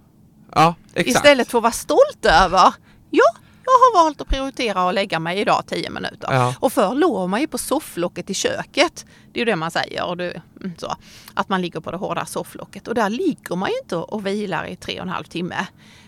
Ja, 0.55 0.75
exakt. 0.93 1.07
Istället 1.17 1.47
för 1.51 1.57
att 1.57 1.61
vara 1.63 1.71
stolt 1.71 2.25
över, 2.25 2.73
ja, 3.09 3.23
jag 3.67 3.99
har 3.99 4.03
valt 4.03 4.21
att 4.21 4.27
prioritera 4.27 4.89
att 4.89 4.95
lägga 4.95 5.19
mig 5.19 5.39
idag 5.39 5.63
10 5.67 5.89
minuter. 5.89 6.27
Ja. 6.31 6.55
Och 6.59 6.73
förr 6.73 6.95
låg 6.95 7.29
man 7.29 7.41
ju 7.41 7.47
på 7.47 7.57
sofflocket 7.57 8.29
i 8.29 8.33
köket. 8.33 9.05
Det 9.31 9.39
är 9.39 9.41
ju 9.41 9.45
det 9.45 9.55
man 9.55 9.71
säger. 9.71 10.05
Och 10.05 10.17
det, 10.17 10.41
mm, 10.61 10.77
så, 10.77 10.95
att 11.33 11.49
man 11.49 11.61
ligger 11.61 11.79
på 11.79 11.91
det 11.91 11.97
hårda 11.97 12.25
sofflocket. 12.25 12.87
Och 12.87 12.95
där 12.95 13.09
ligger 13.09 13.55
man 13.55 13.69
ju 13.69 13.75
inte 13.83 13.95
och 13.95 14.25
vilar 14.25 14.65
i 14.65 14.75
tre 14.75 14.99
och 14.99 15.05
en 15.05 15.09
halv 15.09 15.23
timme. 15.23 15.67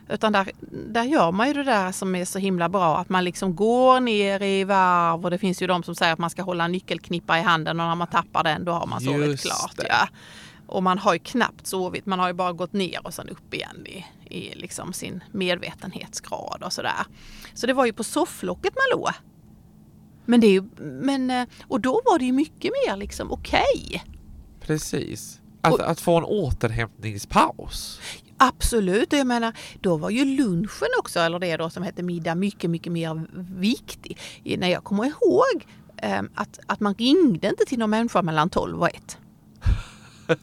Utan 0.09 0.33
där, 0.33 0.51
där 0.69 1.03
gör 1.03 1.31
man 1.31 1.47
ju 1.47 1.53
det 1.53 1.63
där 1.63 1.91
som 1.91 2.15
är 2.15 2.25
så 2.25 2.39
himla 2.39 2.69
bra. 2.69 2.97
Att 2.97 3.09
man 3.09 3.23
liksom 3.23 3.55
går 3.55 3.99
ner 3.99 4.41
i 4.41 4.63
varv. 4.63 5.23
Och 5.23 5.31
det 5.31 5.37
finns 5.37 5.61
ju 5.61 5.67
de 5.67 5.83
som 5.83 5.95
säger 5.95 6.13
att 6.13 6.19
man 6.19 6.29
ska 6.29 6.41
hålla 6.41 6.65
en 6.65 6.71
nyckelknippa 6.71 7.39
i 7.39 7.41
handen. 7.41 7.79
Och 7.79 7.87
när 7.87 7.95
man 7.95 8.07
tappar 8.07 8.43
den 8.43 8.65
då 8.65 8.71
har 8.71 8.87
man 8.87 9.01
sovit 9.01 9.27
Just 9.29 9.43
klart. 9.45 9.75
det. 9.75 9.87
Ja. 9.89 10.07
Och 10.67 10.83
man 10.83 10.97
har 10.97 11.13
ju 11.13 11.19
knappt 11.19 11.67
sovit. 11.67 12.05
Man 12.05 12.19
har 12.19 12.27
ju 12.27 12.33
bara 12.33 12.53
gått 12.53 12.73
ner 12.73 12.99
och 13.03 13.13
sen 13.13 13.29
upp 13.29 13.53
igen 13.53 13.85
i, 13.87 14.05
i 14.29 14.55
liksom 14.55 14.93
sin 14.93 15.23
medvetenhetsgrad 15.31 16.63
och 16.65 16.73
sådär. 16.73 17.05
Så 17.53 17.67
det 17.67 17.73
var 17.73 17.85
ju 17.85 17.93
på 17.93 18.03
sofflocket 18.03 18.73
man 18.75 18.99
låg. 18.99 19.09
Men 20.25 20.39
det 20.41 20.47
är 20.47 20.51
ju, 20.51 20.63
men, 20.79 21.29
eh, 21.31 21.45
och 21.67 21.81
då 21.81 22.01
var 22.05 22.19
det 22.19 22.25
ju 22.25 22.31
mycket 22.31 22.71
mer 22.87 22.97
liksom 22.97 23.31
okej. 23.31 24.03
Precis. 24.61 25.41
Att, 25.61 25.73
Och- 25.73 25.89
att 25.89 25.99
få 25.99 26.17
en 26.17 26.23
återhämtningspaus. 26.23 27.99
Absolut, 28.37 29.13
och 29.13 29.19
jag 29.19 29.27
menar 29.27 29.53
då 29.81 29.97
var 29.97 30.09
ju 30.09 30.25
lunchen 30.25 30.87
också, 30.99 31.19
eller 31.19 31.39
det 31.39 31.57
då 31.57 31.69
som 31.69 31.83
hette 31.83 32.03
middag, 32.03 32.35
mycket, 32.35 32.69
mycket 32.69 32.91
mer 32.91 33.27
viktig. 33.59 34.17
När 34.43 34.67
jag 34.67 34.83
kommer 34.83 35.05
ihåg 35.05 35.65
eh, 35.97 36.21
att, 36.35 36.59
att 36.65 36.79
man 36.79 36.93
ringde 36.95 37.47
inte 37.47 37.65
till 37.67 37.79
någon 37.79 37.89
människa 37.89 38.21
mellan 38.21 38.49
12 38.49 38.79
och 38.81 38.87
1. 38.89 39.17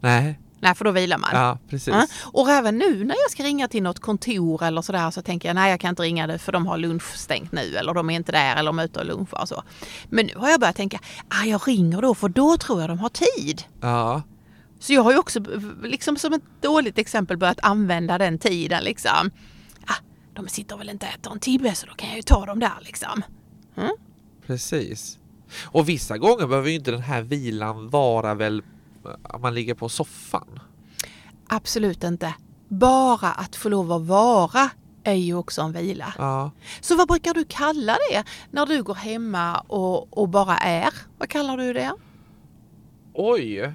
Nej, 0.00 0.40
Nej, 0.62 0.74
för 0.74 0.84
då 0.84 0.90
vilar 0.90 1.18
man. 1.18 1.30
ja 1.32 1.58
precis. 1.68 1.94
Ja, 1.94 2.06
Och 2.22 2.48
även 2.50 2.78
nu 2.78 3.04
när 3.04 3.14
jag 3.24 3.30
ska 3.30 3.42
ringa 3.42 3.68
till 3.68 3.82
något 3.82 3.98
kontor 4.00 4.62
eller 4.64 4.82
sådär 4.82 5.10
så 5.10 5.22
tänker 5.22 5.48
jag 5.48 5.54
nej 5.54 5.70
jag 5.70 5.80
kan 5.80 5.88
inte 5.90 6.02
ringa 6.02 6.26
det 6.26 6.38
för 6.38 6.52
de 6.52 6.66
har 6.66 6.78
lunchstängt 6.78 7.52
nu 7.52 7.76
eller 7.76 7.94
de 7.94 8.10
är 8.10 8.14
inte 8.14 8.32
där 8.32 8.56
eller 8.56 8.68
de 8.68 8.78
är 8.78 8.84
ute 8.84 9.00
och 9.00 9.06
lunchar 9.06 9.40
och 9.42 9.48
så. 9.48 9.62
Men 10.08 10.26
nu 10.26 10.34
har 10.36 10.50
jag 10.50 10.60
börjat 10.60 10.76
tänka, 10.76 10.98
ah, 11.28 11.44
jag 11.44 11.68
ringer 11.68 12.02
då 12.02 12.14
för 12.14 12.28
då 12.28 12.56
tror 12.56 12.80
jag 12.80 12.90
de 12.90 12.98
har 12.98 13.08
tid. 13.08 13.62
Ja, 13.80 14.22
Så 14.80 14.92
jag 14.92 15.02
har 15.02 15.12
ju 15.12 15.18
också 15.18 15.40
liksom 15.82 16.16
som 16.16 16.32
ett 16.32 16.42
dåligt 16.60 16.98
exempel 16.98 17.36
börjat 17.36 17.58
använda 17.62 18.18
den 18.18 18.38
tiden 18.38 18.84
liksom. 18.84 19.30
Ah, 19.86 19.94
de 20.34 20.48
sitter 20.48 20.76
väl 20.76 20.88
inte 20.88 21.06
och 21.06 21.12
äter 21.12 21.32
en 21.32 21.40
tibbe 21.40 21.74
så 21.74 21.86
då 21.86 21.94
kan 21.94 22.08
jag 22.08 22.16
ju 22.16 22.22
ta 22.22 22.46
dem 22.46 22.58
där 22.58 22.78
liksom. 22.80 23.22
precis. 24.46 25.18
Och 25.64 25.88
vissa 25.88 26.18
gånger 26.18 26.46
behöver 26.46 26.68
ju 26.68 26.74
inte 26.74 26.90
den 26.90 27.00
här 27.02 27.22
vilan 27.22 27.88
vara 27.88 28.34
väl 28.34 28.62
att 29.22 29.40
man 29.40 29.54
ligger 29.54 29.74
på 29.74 29.88
soffan. 29.88 30.60
Absolut 31.46 32.04
inte. 32.04 32.34
Bara 32.68 33.28
att 33.28 33.56
få 33.56 33.68
lov 33.68 33.92
att 33.92 34.02
vara 34.02 34.70
är 35.04 35.12
ju 35.14 35.34
också 35.34 35.62
en 35.62 35.72
vila. 35.72 36.14
Ja. 36.18 36.50
Så 36.80 36.96
vad 36.96 37.08
brukar 37.08 37.34
du 37.34 37.44
kalla 37.44 37.96
det 38.10 38.24
när 38.50 38.66
du 38.66 38.82
går 38.82 38.94
hemma 38.94 39.58
och, 39.58 40.18
och 40.18 40.28
bara 40.28 40.56
är? 40.56 40.94
Vad 41.18 41.28
kallar 41.28 41.56
du 41.56 41.72
det? 41.72 41.92
Oj. 43.14 43.72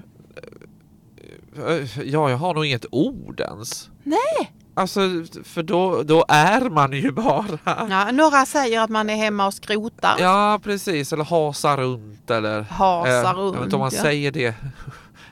Ja, 2.03 2.29
jag 2.29 2.37
har 2.37 2.53
nog 2.53 2.65
inget 2.65 2.85
ord 2.91 3.39
ens. 3.39 3.89
Nej. 4.03 4.53
Alltså, 4.73 4.99
för 5.43 5.63
då, 5.63 6.03
då 6.03 6.25
är 6.27 6.69
man 6.69 6.93
ju 6.93 7.11
bara. 7.11 7.45
Ja, 7.63 8.11
några 8.11 8.45
säger 8.45 8.81
att 8.81 8.89
man 8.89 9.09
är 9.09 9.15
hemma 9.15 9.47
och 9.47 9.53
skrotar. 9.53 10.15
Ja, 10.19 10.59
precis. 10.63 11.13
Eller 11.13 11.23
hasa 11.23 11.77
runt 11.77 12.31
eller... 12.31 12.61
Hasa 12.61 13.09
eh, 13.09 13.15
Jag 13.15 13.23
vet 13.23 13.35
runt. 13.35 13.63
inte 13.63 13.75
om 13.75 13.79
man 13.79 13.91
ja. 13.93 14.01
säger 14.01 14.31
det. 14.31 14.55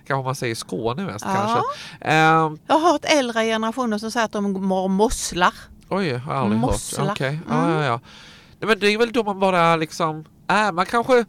Kanske 0.08 0.26
man 0.26 0.36
säger 0.36 0.52
i 0.52 0.56
Skåne 0.56 1.06
mest 1.06 1.26
Ja. 1.28 1.34
kanske. 1.34 1.60
Ehm, 2.02 2.58
Jag 2.68 2.76
har 2.80 2.92
hört 2.92 3.06
äldre 3.06 3.44
generationer 3.44 3.98
som 3.98 4.12
säger 4.12 4.26
att 4.26 4.32
de 4.32 4.52
mår 4.68 4.88
mosslar. 4.88 5.54
oj, 5.90 6.08
jag 6.08 6.20
har 6.20 6.34
aldrig 6.34 6.60
Mosslar. 6.62 7.06
hört. 7.06 7.12
Okej, 7.12 7.40
ja, 7.50 7.64
Mm. 7.66 7.76
ja, 7.76 7.86
ja. 7.86 8.00
Nej, 8.60 8.68
men 8.68 8.80
det 8.80 8.88
är 8.88 8.98
väl 8.98 9.12
då 9.12 9.24
man 9.24 9.40
bara 9.40 9.76
liksom 9.76 10.26
är, 10.48 10.72
man 10.72 10.86
kanske 10.86 11.26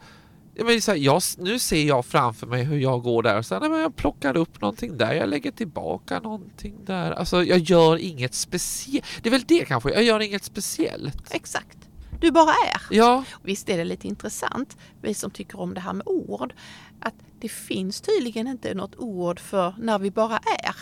jag 0.59 0.67
menar, 0.67 0.81
så 0.81 0.91
här, 0.91 0.99
jag, 0.99 1.23
nu 1.39 1.59
ser 1.59 1.83
jag 1.85 2.07
framför 2.07 2.47
mig 2.47 2.65
hur 2.65 2.79
jag 2.79 3.03
går 3.03 3.23
där 3.23 3.39
och 3.39 3.45
nej, 3.61 3.71
men 3.71 3.81
jag 3.81 3.97
plockar 3.97 4.37
upp 4.37 4.61
någonting 4.61 4.97
där, 4.97 5.13
jag 5.15 5.29
lägger 5.29 5.51
tillbaka 5.51 6.21
någonting 6.21 6.75
där. 6.85 7.13
Alltså 7.13 7.45
jag 7.45 7.59
gör 7.59 7.97
inget 7.97 8.35
speciellt. 8.35 9.05
Det 9.23 9.29
är 9.29 9.31
väl 9.31 9.45
det 9.49 9.65
kanske, 9.65 9.91
jag 9.91 10.03
gör 10.03 10.21
inget 10.21 10.45
speciellt. 10.45 11.35
Exakt. 11.35 11.79
Du 12.21 12.31
bara 12.31 12.51
är. 12.51 12.81
Ja, 12.91 13.25
Visst 13.43 13.69
är 13.69 13.79
det 13.79 13.85
lite 13.85 14.09
intressant, 14.09 14.77
vi 15.03 15.15
som 15.15 15.31
tycker 15.31 15.61
om 15.61 15.75
det 15.75 15.81
här 15.81 15.93
med 15.93 16.07
ord, 16.07 16.53
att 17.01 17.15
det 17.41 17.49
finns 17.49 18.01
tydligen 18.01 18.47
inte 18.47 18.75
något 18.75 18.97
ord 18.97 19.41
för 19.41 19.75
när 19.79 19.99
vi 19.99 20.11
bara 20.11 20.37
är. 20.37 20.75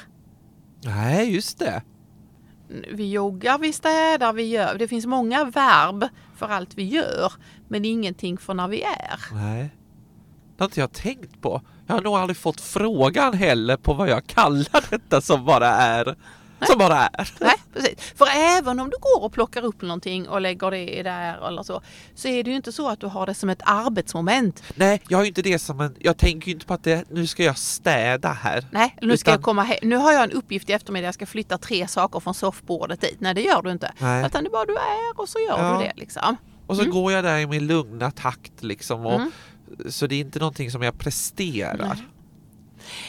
nej 0.84 1.34
just 1.34 1.58
det. 1.58 1.82
Vi 2.92 3.10
joggar, 3.10 3.58
vi 3.58 3.72
städar, 3.72 4.32
vi 4.32 4.42
gör. 4.42 4.78
Det 4.78 4.88
finns 4.88 5.06
många 5.06 5.44
verb 5.44 6.08
för 6.36 6.48
allt 6.48 6.74
vi 6.74 6.84
gör, 6.84 7.32
men 7.68 7.84
ingenting 7.84 8.38
för 8.38 8.54
när 8.54 8.68
vi 8.68 8.82
är. 8.82 9.20
Nej. 9.32 9.70
Det 10.56 10.62
har 10.62 10.66
inte 10.66 10.80
jag 10.80 10.92
tänkt 10.92 11.40
på. 11.40 11.62
Jag 11.86 11.94
har 11.94 12.02
nog 12.02 12.14
aldrig 12.14 12.36
fått 12.36 12.60
frågan 12.60 13.34
heller 13.34 13.76
på 13.76 13.94
vad 13.94 14.08
jag 14.08 14.26
kallar 14.26 14.90
detta 14.90 15.20
som 15.20 15.44
bara 15.44 15.68
är. 15.68 16.16
Som 16.66 16.78
bara 16.78 17.06
är. 17.06 17.30
Nej, 17.40 17.54
precis. 17.74 18.12
För 18.16 18.26
även 18.34 18.80
om 18.80 18.90
du 18.90 18.96
går 19.00 19.22
och 19.24 19.32
plockar 19.32 19.64
upp 19.64 19.82
någonting 19.82 20.28
och 20.28 20.40
lägger 20.40 20.70
det 20.70 21.02
där 21.02 21.48
eller 21.48 21.62
så, 21.62 21.82
så 22.14 22.28
är 22.28 22.44
det 22.44 22.50
ju 22.50 22.56
inte 22.56 22.72
så 22.72 22.88
att 22.88 23.00
du 23.00 23.06
har 23.06 23.26
det 23.26 23.34
som 23.34 23.48
ett 23.50 23.62
arbetsmoment. 23.64 24.62
Nej, 24.74 25.02
jag 25.08 25.18
har 25.18 25.22
ju 25.24 25.28
inte 25.28 25.42
det 25.42 25.58
som 25.58 25.80
en... 25.80 25.96
Jag 25.98 26.16
tänker 26.16 26.46
ju 26.48 26.52
inte 26.54 26.66
på 26.66 26.74
att 26.74 26.84
det, 26.84 27.04
nu 27.10 27.26
ska 27.26 27.42
jag 27.44 27.58
städa 27.58 28.28
här. 28.32 28.64
Nej, 28.70 28.96
nu 29.02 29.16
ska 29.16 29.30
Utan- 29.30 29.38
jag 29.38 29.42
komma 29.44 29.62
hem. 29.62 29.76
Nu 29.82 29.96
har 29.96 30.12
jag 30.12 30.24
en 30.24 30.30
uppgift 30.32 30.70
i 30.70 30.72
eftermiddag, 30.72 31.04
jag 31.06 31.14
ska 31.14 31.26
flytta 31.26 31.58
tre 31.58 31.88
saker 31.88 32.20
från 32.20 32.34
soffbordet 32.34 33.00
dit. 33.00 33.16
Nej, 33.20 33.34
det 33.34 33.42
gör 33.42 33.62
du 33.62 33.70
inte. 33.70 33.92
Nej. 33.98 34.26
Utan 34.26 34.44
det 34.44 34.48
är 34.48 34.52
bara 34.52 34.64
du 34.64 34.72
är 34.76 35.20
och 35.20 35.28
så 35.28 35.38
gör 35.38 35.58
Ja. 35.58 35.78
du 35.78 35.84
det 35.84 35.92
liksom. 35.96 36.36
Och 36.66 36.76
så 36.76 36.84
går 36.84 37.12
jag 37.12 37.24
där 37.24 37.38
i 37.38 37.46
min 37.46 37.66
lugna 37.66 38.10
takt 38.10 38.62
liksom. 38.62 39.06
Och, 39.06 39.20
Mm. 39.20 39.30
Så 39.92 40.06
det 40.06 40.14
är 40.14 40.20
inte 40.20 40.38
någonting 40.38 40.70
som 40.70 40.82
jag 40.82 40.98
presterar. 40.98 41.76
Nej. 41.94 42.04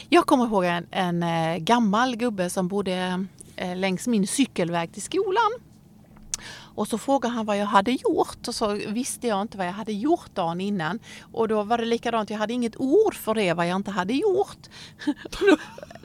Jag 0.09 0.25
kommer 0.25 0.45
ihåg 0.45 0.65
en, 0.65 0.87
en 0.91 1.23
eh, 1.23 1.57
gammal 1.57 2.15
gubbe 2.15 2.49
som 2.49 2.67
bodde 2.67 3.25
eh, 3.55 3.75
längs 3.75 4.07
min 4.07 4.27
cykelväg 4.27 4.93
till 4.93 5.01
skolan. 5.01 5.51
Och 6.75 6.87
så 6.87 6.97
frågade 6.97 7.33
han 7.33 7.45
vad 7.45 7.57
jag 7.57 7.65
hade 7.65 7.91
gjort 7.91 8.47
och 8.47 8.55
så 8.55 8.73
visste 8.73 9.27
jag 9.27 9.41
inte 9.41 9.57
vad 9.57 9.67
jag 9.67 9.73
hade 9.73 9.93
gjort 9.93 10.35
dagen 10.35 10.61
innan. 10.61 10.99
Och 11.31 11.47
då 11.47 11.63
var 11.63 11.77
det 11.77 11.85
likadant, 11.85 12.29
jag 12.29 12.37
hade 12.37 12.53
inget 12.53 12.75
ord 12.77 13.15
för 13.15 13.33
det 13.33 13.53
vad 13.53 13.67
jag 13.67 13.75
inte 13.75 13.91
hade 13.91 14.13
gjort. 14.13 14.57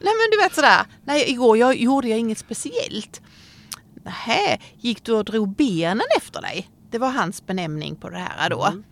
Nej 0.02 0.14
men 0.14 0.30
du 0.30 0.38
vet 0.42 0.54
sådär, 0.54 0.86
nej 1.04 1.30
igår 1.30 1.58
jag, 1.58 1.76
gjorde 1.76 2.08
jag 2.08 2.18
inget 2.18 2.38
speciellt. 2.38 3.22
Nähä, 4.04 4.58
gick 4.78 5.04
du 5.04 5.12
och 5.12 5.24
drog 5.24 5.48
benen 5.48 6.06
efter 6.16 6.40
dig? 6.40 6.70
Det 6.90 6.98
var 6.98 7.10
hans 7.10 7.46
benämning 7.46 7.96
på 7.96 8.08
det 8.08 8.18
här 8.18 8.50
då. 8.50 8.64
Mm 8.64 8.84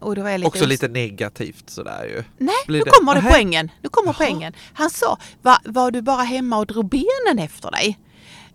och 0.00 0.16
då 0.16 0.22
var 0.22 0.30
jag 0.30 0.38
lite 0.40 0.48
Också 0.48 0.66
lite 0.66 0.88
negativt 0.88 1.70
sådär 1.70 2.04
ju. 2.04 2.24
Nej, 2.38 2.54
Blir 2.66 2.78
nu 2.78 2.84
det- 2.84 2.90
kommer 2.90 3.14
det 3.14 3.22
poängen. 3.30 3.70
Nu 3.82 3.88
kommer 3.88 4.12
poängen. 4.12 4.52
Han 4.72 4.90
sa, 4.90 5.18
Va, 5.42 5.58
var 5.64 5.90
du 5.90 6.02
bara 6.02 6.22
hemma 6.22 6.58
och 6.58 6.66
drog 6.66 6.88
benen 6.88 7.38
efter 7.38 7.70
dig? 7.70 7.98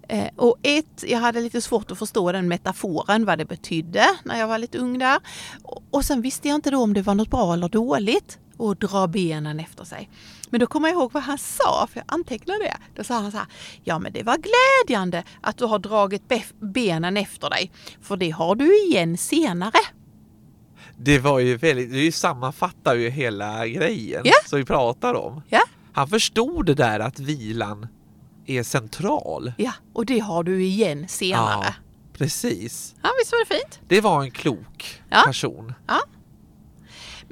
Eh, 0.09 0.27
och 0.35 0.55
ett, 0.61 1.03
jag 1.07 1.19
hade 1.19 1.41
lite 1.41 1.61
svårt 1.61 1.91
att 1.91 1.99
förstå 1.99 2.31
den 2.31 2.47
metaforen, 2.47 3.25
vad 3.25 3.37
det 3.37 3.45
betydde 3.45 4.05
när 4.23 4.39
jag 4.39 4.47
var 4.47 4.57
lite 4.57 4.77
ung 4.77 4.99
där. 4.99 5.19
Och, 5.63 5.83
och 5.91 6.05
sen 6.05 6.21
visste 6.21 6.47
jag 6.47 6.55
inte 6.55 6.71
då 6.71 6.77
om 6.81 6.93
det 6.93 7.01
var 7.01 7.15
något 7.15 7.29
bra 7.29 7.53
eller 7.53 7.69
dåligt 7.69 8.37
att 8.59 8.79
dra 8.81 9.07
benen 9.07 9.59
efter 9.59 9.83
sig. 9.83 10.09
Men 10.49 10.59
då 10.59 10.67
kommer 10.67 10.87
jag 10.87 10.95
ihåg 10.95 11.13
vad 11.13 11.23
han 11.23 11.37
sa, 11.37 11.87
för 11.91 11.99
jag 11.99 12.05
antecknade 12.07 12.59
det. 12.59 12.77
Då 12.95 13.03
sa 13.03 13.13
han 13.13 13.31
så 13.31 13.37
här, 13.37 13.47
ja 13.83 13.99
men 13.99 14.13
det 14.13 14.23
var 14.23 14.37
glädjande 14.37 15.23
att 15.41 15.57
du 15.57 15.65
har 15.65 15.79
dragit 15.79 16.23
benen 16.59 17.17
efter 17.17 17.49
dig, 17.49 17.71
för 18.01 18.17
det 18.17 18.29
har 18.29 18.55
du 18.55 18.77
igen 18.85 19.17
senare. 19.17 19.71
Det 20.99 21.19
var 21.19 21.39
ju 21.39 21.57
väldigt, 21.57 21.91
det 21.91 22.11
sammanfattar 22.11 22.95
ju 22.95 23.09
hela 23.09 23.67
grejen 23.67 24.21
Ja. 24.25 24.33
som 24.45 24.59
vi 24.59 24.65
pratar 24.65 25.13
om. 25.13 25.41
Ja, 25.49 25.61
Han 25.93 26.07
förstod 26.07 26.65
det 26.65 26.73
där 26.73 26.99
att 26.99 27.19
vilan 27.19 27.87
är 28.45 28.63
central. 28.63 29.53
ja, 29.57 29.71
och 29.93 30.05
det 30.05 30.19
har 30.19 30.43
du 30.43 30.63
igen 30.63 31.07
senare. 31.07 31.65
Ja, 31.65 31.73
precis. 32.13 32.95
Ja, 33.03 33.09
visst 33.21 33.31
var 33.31 33.39
det 33.39 33.55
fint? 33.55 33.79
Det 33.87 34.01
var 34.01 34.23
en 34.23 34.31
klok 34.31 35.01
Ja. 35.09 35.23
person. 35.25 35.73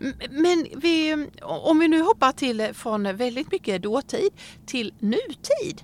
M- 0.01 0.13
Men 0.30 0.67
vi, 0.75 1.28
om 1.41 1.80
vi 1.80 1.88
nu 1.88 2.01
hoppar 2.01 2.32
till 2.32 2.69
från 2.73 3.17
väldigt 3.17 3.51
mycket 3.51 3.82
dåtid 3.82 4.30
till 4.65 4.93
nutid 4.99 5.82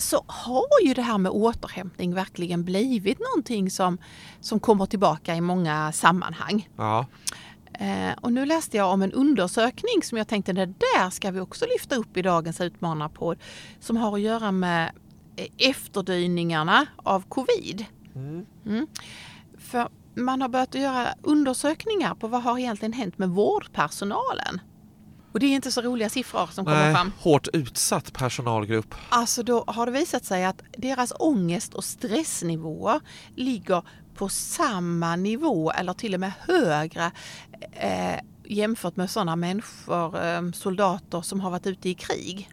så 0.00 0.24
har 0.26 0.86
ju 0.86 0.94
det 0.94 1.02
här 1.02 1.18
med 1.18 1.32
återhämtning 1.32 2.14
verkligen 2.14 2.64
blivit 2.64 3.18
någonting 3.18 3.70
som, 3.70 3.98
som 4.40 4.60
kommer 4.60 4.86
tillbaka 4.86 5.34
i 5.34 5.40
många 5.40 5.92
sammanhang. 5.92 6.68
Ja. 6.76 7.06
Eh, 7.72 8.12
och 8.20 8.32
nu 8.32 8.46
läste 8.46 8.76
jag 8.76 8.92
om 8.92 9.02
en 9.02 9.12
undersökning 9.12 10.02
som 10.02 10.18
jag 10.18 10.28
tänkte 10.28 10.52
det 10.52 10.66
där 10.66 11.10
ska 11.10 11.30
vi 11.30 11.40
också 11.40 11.66
lyfta 11.66 11.96
upp 11.96 12.16
i 12.16 12.22
dagens 12.22 12.60
utmanarpodd 12.60 13.38
som 13.80 13.96
har 13.96 14.14
att 14.14 14.20
göra 14.20 14.52
med 14.52 14.92
eh, 15.36 15.68
efterdyningarna 15.68 16.86
av 16.96 17.24
covid. 17.28 17.84
Mm. 18.14 18.46
Mm. 18.66 18.86
För 19.58 19.88
man 20.14 20.42
har 20.42 20.48
börjat 20.48 20.74
göra 20.74 21.08
undersökningar 21.22 22.14
på 22.14 22.28
vad 22.28 22.42
har 22.42 22.58
egentligen 22.58 22.92
hänt 22.92 23.18
med 23.18 23.28
vårdpersonalen. 23.28 24.60
Och 25.32 25.40
det 25.40 25.46
är 25.46 25.54
inte 25.54 25.72
så 25.72 25.82
roliga 25.82 26.08
siffror 26.08 26.46
som 26.46 26.64
kommer 26.64 26.84
Nej, 26.84 26.94
fram. 26.94 27.12
hårt 27.18 27.48
utsatt 27.52 28.12
personalgrupp. 28.12 28.94
Alltså 29.08 29.42
då 29.42 29.64
har 29.66 29.86
det 29.86 29.92
visat 29.92 30.24
sig 30.24 30.44
att 30.44 30.62
deras 30.78 31.12
ångest 31.18 31.74
och 31.74 31.84
stressnivåer 31.84 33.00
ligger 33.36 33.82
på 34.14 34.28
samma 34.28 35.16
nivå 35.16 35.70
eller 35.70 35.92
till 35.92 36.14
och 36.14 36.20
med 36.20 36.32
högre 36.40 37.10
eh, 37.72 38.20
jämfört 38.44 38.96
med 38.96 39.10
sådana 39.10 39.36
människor, 39.36 40.24
eh, 40.24 40.50
soldater 40.52 41.20
som 41.20 41.40
har 41.40 41.50
varit 41.50 41.66
ute 41.66 41.88
i 41.88 41.94
krig. 41.94 42.50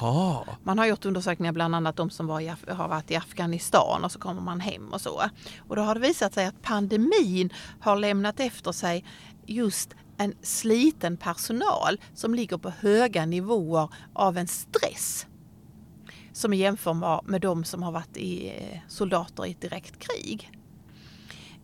Jaha. 0.00 0.44
Man 0.62 0.78
har 0.78 0.86
gjort 0.86 1.04
undersökningar 1.04 1.52
bland 1.52 1.74
annat 1.74 1.96
de 1.96 2.10
som 2.10 2.26
var 2.26 2.40
i, 2.40 2.52
har 2.68 2.88
varit 2.88 3.10
i 3.10 3.16
Afghanistan 3.16 4.04
och 4.04 4.12
så 4.12 4.18
kommer 4.18 4.40
man 4.40 4.60
hem 4.60 4.92
och 4.92 5.00
så. 5.00 5.22
Och 5.68 5.76
då 5.76 5.82
har 5.82 5.94
det 5.94 6.00
visat 6.00 6.34
sig 6.34 6.46
att 6.46 6.62
pandemin 6.62 7.52
har 7.80 7.96
lämnat 7.96 8.40
efter 8.40 8.72
sig 8.72 9.04
just 9.46 9.94
en 10.22 10.34
sliten 10.42 11.16
personal 11.16 12.00
som 12.14 12.34
ligger 12.34 12.58
på 12.58 12.70
höga 12.70 13.26
nivåer 13.26 13.88
av 14.12 14.38
en 14.38 14.46
stress 14.48 15.26
som 16.32 16.52
är 16.52 16.56
jämförbar 16.56 17.20
med 17.24 17.40
de 17.40 17.64
som 17.64 17.82
har 17.82 17.92
varit 17.92 18.16
i 18.16 18.48
eh, 18.48 18.78
soldater 18.88 19.46
i 19.46 19.50
ett 19.50 19.60
direkt 19.60 19.98
krig. 19.98 20.50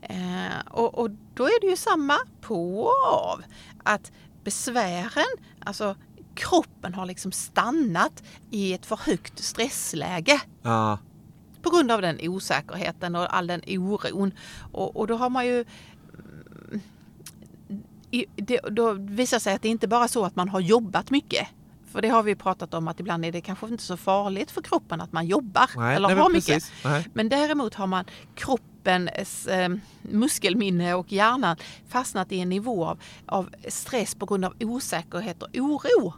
Eh, 0.03 0.67
och, 0.71 0.99
och 0.99 1.11
då 1.35 1.45
är 1.45 1.61
det 1.61 1.67
ju 1.67 1.77
samma 1.77 2.19
på 2.41 2.81
och 2.81 3.07
av. 3.13 3.43
Att 3.85 4.13
besvären, 4.45 5.25
alltså 5.65 5.97
kroppen 6.35 6.95
har 6.95 7.07
liksom 7.07 7.33
stannat 7.33 8.23
i 8.51 8.73
ett 8.73 8.87
för 8.87 8.97
högt 8.97 9.39
stressläge 9.39 10.41
Ja. 10.63 10.99
på 11.63 11.71
grund 11.71 11.91
av 11.91 12.03
den 12.03 12.19
osäkerheten 12.23 13.15
och 13.15 13.37
all 13.37 13.47
den 13.47 13.63
oron. 13.67 14.33
Och, 14.73 14.97
och 14.97 15.07
då 15.07 15.17
har 15.17 15.31
man 15.31 15.47
ju 15.47 15.65
det, 18.37 18.61
då 18.71 18.93
visar 18.93 19.39
sig 19.39 19.55
att 19.55 19.63
det 19.63 19.69
inte 19.69 19.89
bara 19.89 20.05
är 20.05 20.09
så 20.09 20.25
att 20.25 20.37
man 20.37 20.49
har 20.49 20.61
jobbat 20.61 21.11
mycket. 21.11 21.49
För 21.93 22.03
det 22.03 22.09
har 22.09 22.23
vi 22.23 22.35
pratat 22.35 22.75
om 22.75 22.89
att 22.89 23.01
ibland 23.01 23.25
är 23.25 23.33
det 23.33 23.41
kanske 23.41 23.67
inte 23.67 23.83
så 23.83 23.97
farligt 23.97 24.51
för 24.51 24.63
kroppen 24.63 25.01
att 25.01 25.13
man 25.13 25.27
jobbar 25.27 25.71
Nej, 25.77 25.97
eller 25.97 26.09
nej, 26.09 26.17
har 26.17 26.31
mycket. 26.31 26.73
Nej. 26.85 27.09
Men 27.13 27.29
däremot 27.29 27.75
har 27.75 27.87
man 27.87 28.05
kroppens 28.35 29.47
eh, 29.47 29.69
muskelminne 30.03 30.95
och 30.95 31.13
hjärnan 31.13 31.57
fastnat 31.89 32.33
i 32.33 32.41
en 32.41 32.49
nivå 32.49 32.85
av, 32.85 32.99
av 33.27 33.49
stress 33.69 34.15
på 34.15 34.27
grund 34.27 34.45
av 34.45 34.55
osäkerhet 34.61 35.43
och 35.43 35.49
oro. 35.55 36.15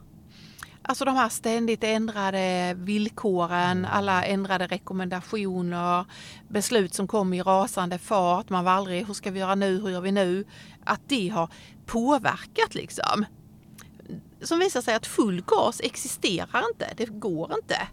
Alltså 0.90 1.05
de 1.05 1.16
här 1.16 1.29
ständigt 1.29 1.85
ändrade 1.85 2.74
villkoren, 2.79 3.85
alla 3.85 4.24
ändrade 4.24 4.66
rekommendationer, 4.66 6.05
beslut 6.48 6.94
som 6.94 7.09
kom 7.09 7.35
i 7.35 7.42
rasande 7.42 7.98
fart, 7.98 8.48
man 8.48 8.64
var 8.64 8.72
aldrig 8.72 9.07
hur 9.07 9.14
ska 9.14 9.31
vi 9.31 9.40
göra 9.40 9.55
nu, 9.55 9.81
hur 9.81 9.90
gör 9.90 10.00
vi 10.00 10.12
nu? 10.12 10.44
Att 10.85 11.00
det 11.09 11.29
har 11.29 11.48
påverkat 11.87 12.74
liksom. 12.74 13.24
Som 14.42 14.59
visar 14.59 14.81
sig 14.81 14.94
att 14.94 15.07
full 15.07 15.42
gas 15.46 15.81
existerar 15.85 16.64
inte, 16.72 16.94
det 16.96 17.07
går 17.07 17.55
inte. 17.55 17.88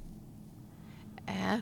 Eh, 1.28 1.60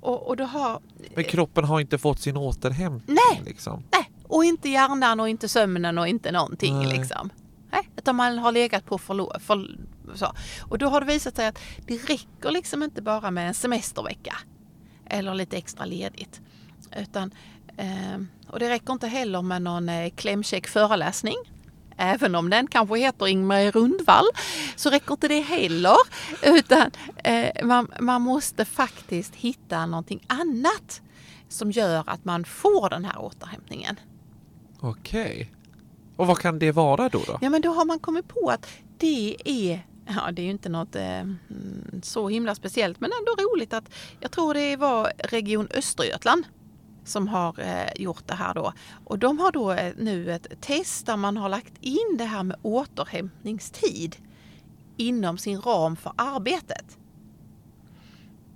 och, 0.00 0.28
och 0.28 0.38
har 0.38 0.80
Men 1.14 1.24
kroppen 1.24 1.64
har 1.64 1.80
inte 1.80 1.98
fått 1.98 2.20
sin 2.20 2.36
återhämtning. 2.36 3.18
Nej. 3.30 3.42
Liksom. 3.44 3.82
Nej, 3.92 4.10
och 4.22 4.44
inte 4.44 4.68
hjärnan 4.68 5.20
och 5.20 5.28
inte 5.28 5.48
sömnen 5.48 5.98
och 5.98 6.08
inte 6.08 6.32
någonting 6.32 6.78
Nej. 6.78 6.98
liksom. 6.98 7.30
Nej, 7.76 7.88
utan 7.96 8.16
man 8.16 8.38
har 8.38 8.52
legat 8.52 8.86
på 8.86 8.98
för, 8.98 9.40
för 9.40 9.66
så. 10.14 10.32
Och 10.62 10.78
då 10.78 10.88
har 10.88 11.00
det 11.00 11.06
visat 11.06 11.36
sig 11.36 11.46
att 11.46 11.58
det 11.86 11.96
räcker 11.96 12.50
liksom 12.50 12.82
inte 12.82 13.02
bara 13.02 13.30
med 13.30 13.48
en 13.48 13.54
semestervecka 13.54 14.36
eller 15.06 15.34
lite 15.34 15.56
extra 15.56 15.84
ledigt. 15.84 16.40
Utan, 16.96 17.34
eh, 17.76 18.20
och 18.48 18.58
det 18.58 18.70
räcker 18.70 18.92
inte 18.92 19.06
heller 19.06 19.42
med 19.42 19.62
någon 19.62 19.88
eh, 19.88 20.10
klämkäck 20.10 20.66
föreläsning. 20.66 21.34
Även 21.96 22.34
om 22.34 22.50
den 22.50 22.66
kanske 22.66 22.98
heter 22.98 23.26
Ingmar 23.26 23.70
Rundvall 23.70 24.26
så 24.76 24.90
räcker 24.90 25.12
inte 25.12 25.28
det 25.28 25.40
heller. 25.40 25.96
Utan 26.42 26.90
eh, 27.16 27.66
man, 27.66 27.92
man 28.00 28.22
måste 28.22 28.64
faktiskt 28.64 29.34
hitta 29.34 29.86
någonting 29.86 30.24
annat 30.26 31.02
som 31.48 31.70
gör 31.70 32.04
att 32.06 32.24
man 32.24 32.44
får 32.44 32.90
den 32.90 33.04
här 33.04 33.18
återhämtningen. 33.18 34.00
Okej. 34.80 35.55
Och 36.16 36.26
vad 36.26 36.38
kan 36.38 36.58
det 36.58 36.72
vara 36.72 37.08
då? 37.08 37.22
då? 37.26 37.38
Ja 37.40 37.50
men 37.50 37.62
då 37.62 37.70
har 37.70 37.84
man 37.84 37.98
kommit 37.98 38.28
på 38.28 38.50
att 38.50 38.66
det 38.98 39.36
är 39.44 39.86
Ja, 40.08 40.32
det 40.32 40.42
är 40.42 40.44
ju 40.44 40.50
inte 40.50 40.68
något 40.68 40.96
eh, 40.96 41.20
mm, 41.20 42.00
så 42.02 42.28
himla 42.28 42.54
speciellt 42.54 43.00
men 43.00 43.10
ändå 43.20 43.42
roligt 43.42 43.72
att 43.72 43.84
jag 44.20 44.30
tror 44.30 44.54
det 44.54 44.76
var 44.76 45.12
Region 45.18 45.68
Östergötland 45.74 46.46
som 47.04 47.28
har 47.28 47.60
eh, 47.60 48.02
gjort 48.02 48.26
det 48.26 48.34
här 48.34 48.54
då. 48.54 48.72
Och 49.04 49.18
de 49.18 49.38
har 49.38 49.52
då 49.52 49.72
eh, 49.72 49.92
nu 49.96 50.32
ett 50.32 50.46
test 50.60 51.06
där 51.06 51.16
man 51.16 51.36
har 51.36 51.48
lagt 51.48 51.72
in 51.80 52.16
det 52.18 52.24
här 52.24 52.42
med 52.42 52.56
återhämtningstid 52.62 54.16
inom 54.96 55.38
sin 55.38 55.60
ram 55.60 55.96
för 55.96 56.12
arbetet. 56.16 56.98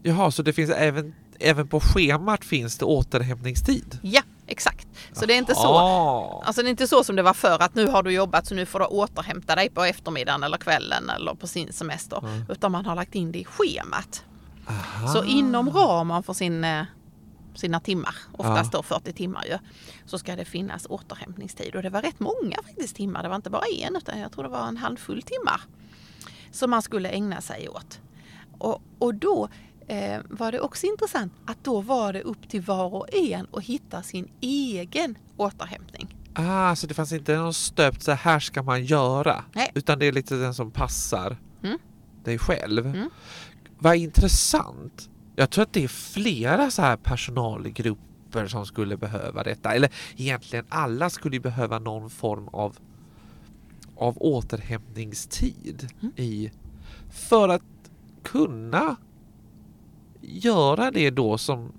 Jaha, 0.03 0.31
så 0.31 0.43
det 0.43 0.53
finns 0.53 0.71
även, 0.71 1.15
även 1.39 1.69
på 1.69 1.81
schemat 1.81 2.45
finns 2.45 2.79
det 2.79 2.85
återhämtningstid? 2.85 3.99
Ja, 4.03 4.23
exakt. 4.47 4.89
Så 5.13 5.27
det 5.27 5.35
är 5.35 5.39
inte 5.39 5.55
så 5.55 5.63
Jaha. 5.63 6.43
Alltså 6.45 6.63
det 6.63 6.69
är 6.69 6.71
inte 6.71 6.87
så 6.87 7.05
som 7.05 7.17
det 7.17 7.23
var 7.23 7.35
förr 7.35 7.63
att 7.63 7.75
nu 7.75 7.87
har 7.87 8.03
du 8.03 8.13
jobbat 8.13 8.47
så 8.47 8.55
nu 8.55 8.67
får 8.67 8.79
du 8.79 8.85
återhämta 8.85 9.55
dig 9.55 9.71
på 9.71 9.85
eftermiddagen 9.85 10.43
eller 10.43 10.57
kvällen 10.57 11.11
eller 11.11 11.35
på 11.35 11.47
sin 11.47 11.73
semester. 11.73 12.19
Mm. 12.19 12.45
Utan 12.49 12.73
man 12.73 12.87
har 12.87 12.95
lagt 12.95 13.15
in 13.15 13.33
det 13.33 13.39
i 13.39 13.45
schemat. 13.45 14.25
Så 15.13 15.25
inom 15.25 15.71
ramen 15.71 16.23
för 16.23 16.33
sin, 16.33 16.65
eh, 16.65 16.85
sina 17.55 17.81
timmar, 17.81 18.15
oftast 18.33 18.73
då 18.73 18.83
40 18.83 19.13
timmar 19.13 19.45
ju, 19.45 19.59
så 20.07 20.19
ska 20.19 20.37
det 20.37 20.45
finnas 20.45 20.87
återhämtningstid. 20.89 21.77
Och 21.77 21.83
det 21.83 21.91
var 21.91 22.03
rätt 22.03 22.21
många 22.21 22.57
faktiskt 22.65 22.97
timmar, 22.97 23.23
det 23.23 23.29
var 23.29 23.37
inte 23.37 23.51
bara 23.51 23.65
en 23.81 23.97
utan 23.97 24.21
jag 24.21 24.33
tror 24.33 24.45
det 24.45 24.51
var 24.51 24.69
en 24.69 24.77
handfull 24.77 25.23
timmar 25.23 25.61
som 26.53 26.71
man 26.71 26.83
skulle 26.83 27.09
ägna 27.09 27.41
sig 27.41 27.69
åt. 27.69 28.01
Och, 28.59 28.83
och 28.99 29.15
då 29.15 29.49
eh, 29.91 30.21
var 30.29 30.53
det 30.53 30.61
också 30.61 30.87
intressant 30.87 31.33
att 31.47 31.65
då 31.65 31.81
var 31.81 32.13
det 32.13 32.23
upp 32.23 32.49
till 32.49 32.61
var 32.63 32.95
och 32.95 33.15
en 33.15 33.47
att 33.53 33.65
hitta 33.65 34.03
sin 34.03 34.29
egen 34.41 35.19
återhämtning. 35.37 36.17
Ah, 36.35 36.77
så 36.77 36.87
det 36.87 36.95
fanns 36.95 37.13
inte 37.13 37.37
någon 37.37 37.55
stöpt 37.55 38.03
så 38.03 38.13
här 38.13 38.41
ska 38.41 38.63
man 38.63 38.85
göra. 38.85 39.45
Nej. 39.53 39.71
Utan 39.75 39.99
det 39.99 40.07
är 40.07 40.13
lite 40.13 40.35
den 40.35 40.55
som 40.55 40.71
passar 40.71 41.37
Mm. 41.63 41.79
dig 42.25 42.39
själv. 42.39 42.87
Mm. 42.87 43.11
Vad 43.79 43.97
intressant. 43.97 45.11
Jag 45.37 45.51
tror 45.51 45.63
att 45.63 45.73
det 45.73 45.85
är 45.85 45.89
flera 45.89 46.71
så 46.71 46.83
här 46.83 46.97
personalgrupper 46.97 48.47
som 48.47 48.67
skulle 48.67 48.97
behöva 48.97 49.43
detta. 49.43 49.75
Eller 49.75 49.91
egentligen 50.17 50.67
alla 50.69 51.11
skulle 51.11 51.41
behöva 51.41 51.79
någon 51.79 52.11
form 52.11 52.49
av, 52.49 52.77
av 53.97 54.17
återhämtningstid 54.19 55.89
Mm. 56.03 56.13
i 56.17 56.51
för 57.11 57.49
att 57.49 57.63
kunna 58.23 58.97
göra 60.21 60.91
det 60.91 61.11
då 61.11 61.39
som 61.39 61.73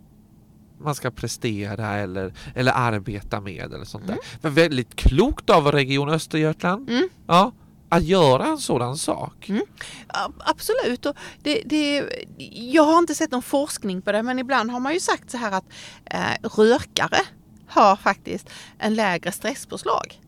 man 0.79 0.95
ska 0.95 1.11
prestera 1.11 1.93
eller, 1.97 2.33
eller 2.55 2.71
arbeta 2.75 3.41
med 3.41 3.73
eller 3.73 3.85
sånt 3.85 4.07
där. 4.07 4.17
Men 4.41 4.53
väldigt 4.53 4.95
klokt 4.95 5.49
av 5.49 5.71
Region 5.71 6.09
Östergötland 6.09 6.89
Mm. 6.89 7.09
ja, 7.27 7.51
att 7.89 8.03
göra 8.03 8.45
en 8.45 8.57
sådan 8.57 8.97
sak. 8.97 9.49
Mm. 9.49 9.63
Absolut. 10.37 11.05
Och 11.05 11.15
det, 11.43 11.61
det, 11.65 12.03
jag 12.53 12.83
har 12.83 12.97
inte 12.97 13.15
sett 13.15 13.31
någon 13.31 13.41
forskning 13.41 14.01
på 14.01 14.11
det 14.11 14.23
men 14.23 14.39
ibland 14.39 14.71
har 14.71 14.79
man 14.79 14.93
ju 14.93 14.99
sagt 14.99 15.31
så 15.31 15.37
här 15.37 15.51
att 15.51 15.65
eh, 16.05 16.49
rökare 16.57 17.19
har 17.67 17.95
faktiskt 17.95 18.49
en 18.79 18.95
lägre 18.95 19.31
stresspåslag. 19.31 20.20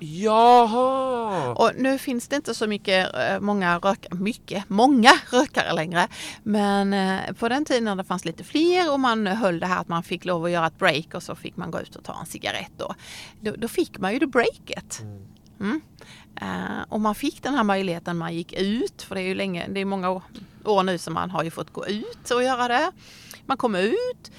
Jaha! 0.00 1.54
Och 1.54 1.72
nu 1.76 1.98
finns 1.98 2.28
det 2.28 2.36
inte 2.36 2.54
så 2.54 2.66
mycket, 2.66 3.14
eh, 3.14 3.40
många 3.40 3.78
rökare, 3.78 4.14
mycket, 4.14 4.64
många 4.68 5.10
rökare 5.30 5.72
längre. 5.72 6.08
Men 6.42 6.94
eh, 6.94 7.32
på 7.32 7.48
den 7.48 7.64
tiden 7.64 7.84
när 7.84 7.96
det 7.96 8.04
fanns 8.04 8.24
lite 8.24 8.44
fler 8.44 8.92
och 8.92 9.00
man 9.00 9.26
höll 9.26 9.60
det 9.60 9.66
här 9.66 9.80
att 9.80 9.88
man 9.88 10.02
fick 10.02 10.24
lov 10.24 10.44
att 10.44 10.50
göra 10.50 10.66
ett 10.66 10.78
break 10.78 11.14
och 11.14 11.22
så 11.22 11.34
fick 11.34 11.56
man 11.56 11.70
gå 11.70 11.80
ut 11.80 11.96
och 11.96 12.04
ta 12.04 12.20
en 12.20 12.26
cigarett 12.26 12.72
då. 12.76 12.94
Då, 13.40 13.54
då 13.58 13.68
fick 13.68 13.98
man 13.98 14.12
ju 14.12 14.18
det 14.18 14.26
breaket. 14.26 15.02
Mm. 15.60 15.80
Eh, 16.40 16.82
och 16.88 17.00
man 17.00 17.14
fick 17.14 17.42
den 17.42 17.54
här 17.54 17.64
möjligheten, 17.64 18.16
man 18.16 18.34
gick 18.34 18.52
ut, 18.52 19.02
för 19.02 19.14
det 19.14 19.20
är 19.20 19.26
ju 19.26 19.34
länge, 19.34 19.68
det 19.68 19.80
är 19.80 19.84
många 19.84 20.10
år, 20.10 20.22
år 20.64 20.82
nu 20.82 20.98
som 20.98 21.14
man 21.14 21.30
har 21.30 21.44
ju 21.44 21.50
fått 21.50 21.72
gå 21.72 21.86
ut 21.86 22.30
och 22.30 22.42
göra 22.42 22.68
det. 22.68 22.92
Man 23.46 23.56
kom 23.56 23.74
ut, 23.74 24.30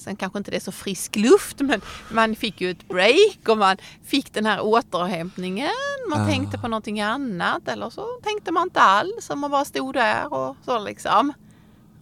sen 0.00 0.16
kanske 0.16 0.38
inte 0.38 0.50
det 0.50 0.56
är 0.56 0.60
så 0.60 0.72
frisk 0.72 1.16
luft, 1.16 1.60
men 1.60 1.80
man 2.10 2.34
fick 2.36 2.60
ju 2.60 2.70
ett 2.70 2.88
break 2.88 3.48
och 3.48 3.58
man 3.58 3.76
fick 4.04 4.32
den 4.34 4.46
här 4.46 4.60
återhämtningen. 4.60 5.70
Man 6.10 6.20
Ah. 6.22 6.26
tänkte 6.26 6.58
på 6.58 6.68
någonting 6.68 7.00
annat 7.00 7.68
eller 7.68 7.90
så 7.90 8.06
tänkte 8.22 8.52
man 8.52 8.62
inte 8.62 8.80
alls, 8.80 9.30
man 9.36 9.50
bara 9.50 9.64
stod 9.64 9.94
där 9.94 10.32
och 10.32 10.56
så 10.64 10.78
liksom. 10.78 11.32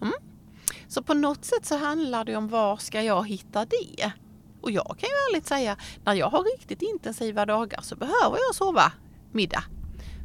Mm. 0.02 0.14
Så 0.88 1.02
på 1.02 1.14
något 1.14 1.44
sätt 1.44 1.66
så 1.66 1.76
handlar 1.76 2.24
det 2.24 2.37
om 2.37 2.48
var 2.48 2.76
ska 2.76 3.02
jag 3.02 3.28
hitta 3.28 3.64
det? 3.64 4.12
Och 4.61 4.70
jag 4.70 4.87
kan 4.87 5.08
ju 5.08 5.14
ärligt 5.30 5.46
säga, 5.46 5.76
när 6.04 6.14
jag 6.14 6.30
har 6.30 6.42
riktigt 6.58 6.82
intensiva 6.82 7.46
dagar 7.46 7.80
så 7.82 7.96
behöver 7.96 8.38
jag 8.48 8.54
sova 8.54 8.92
middag. 9.32 9.64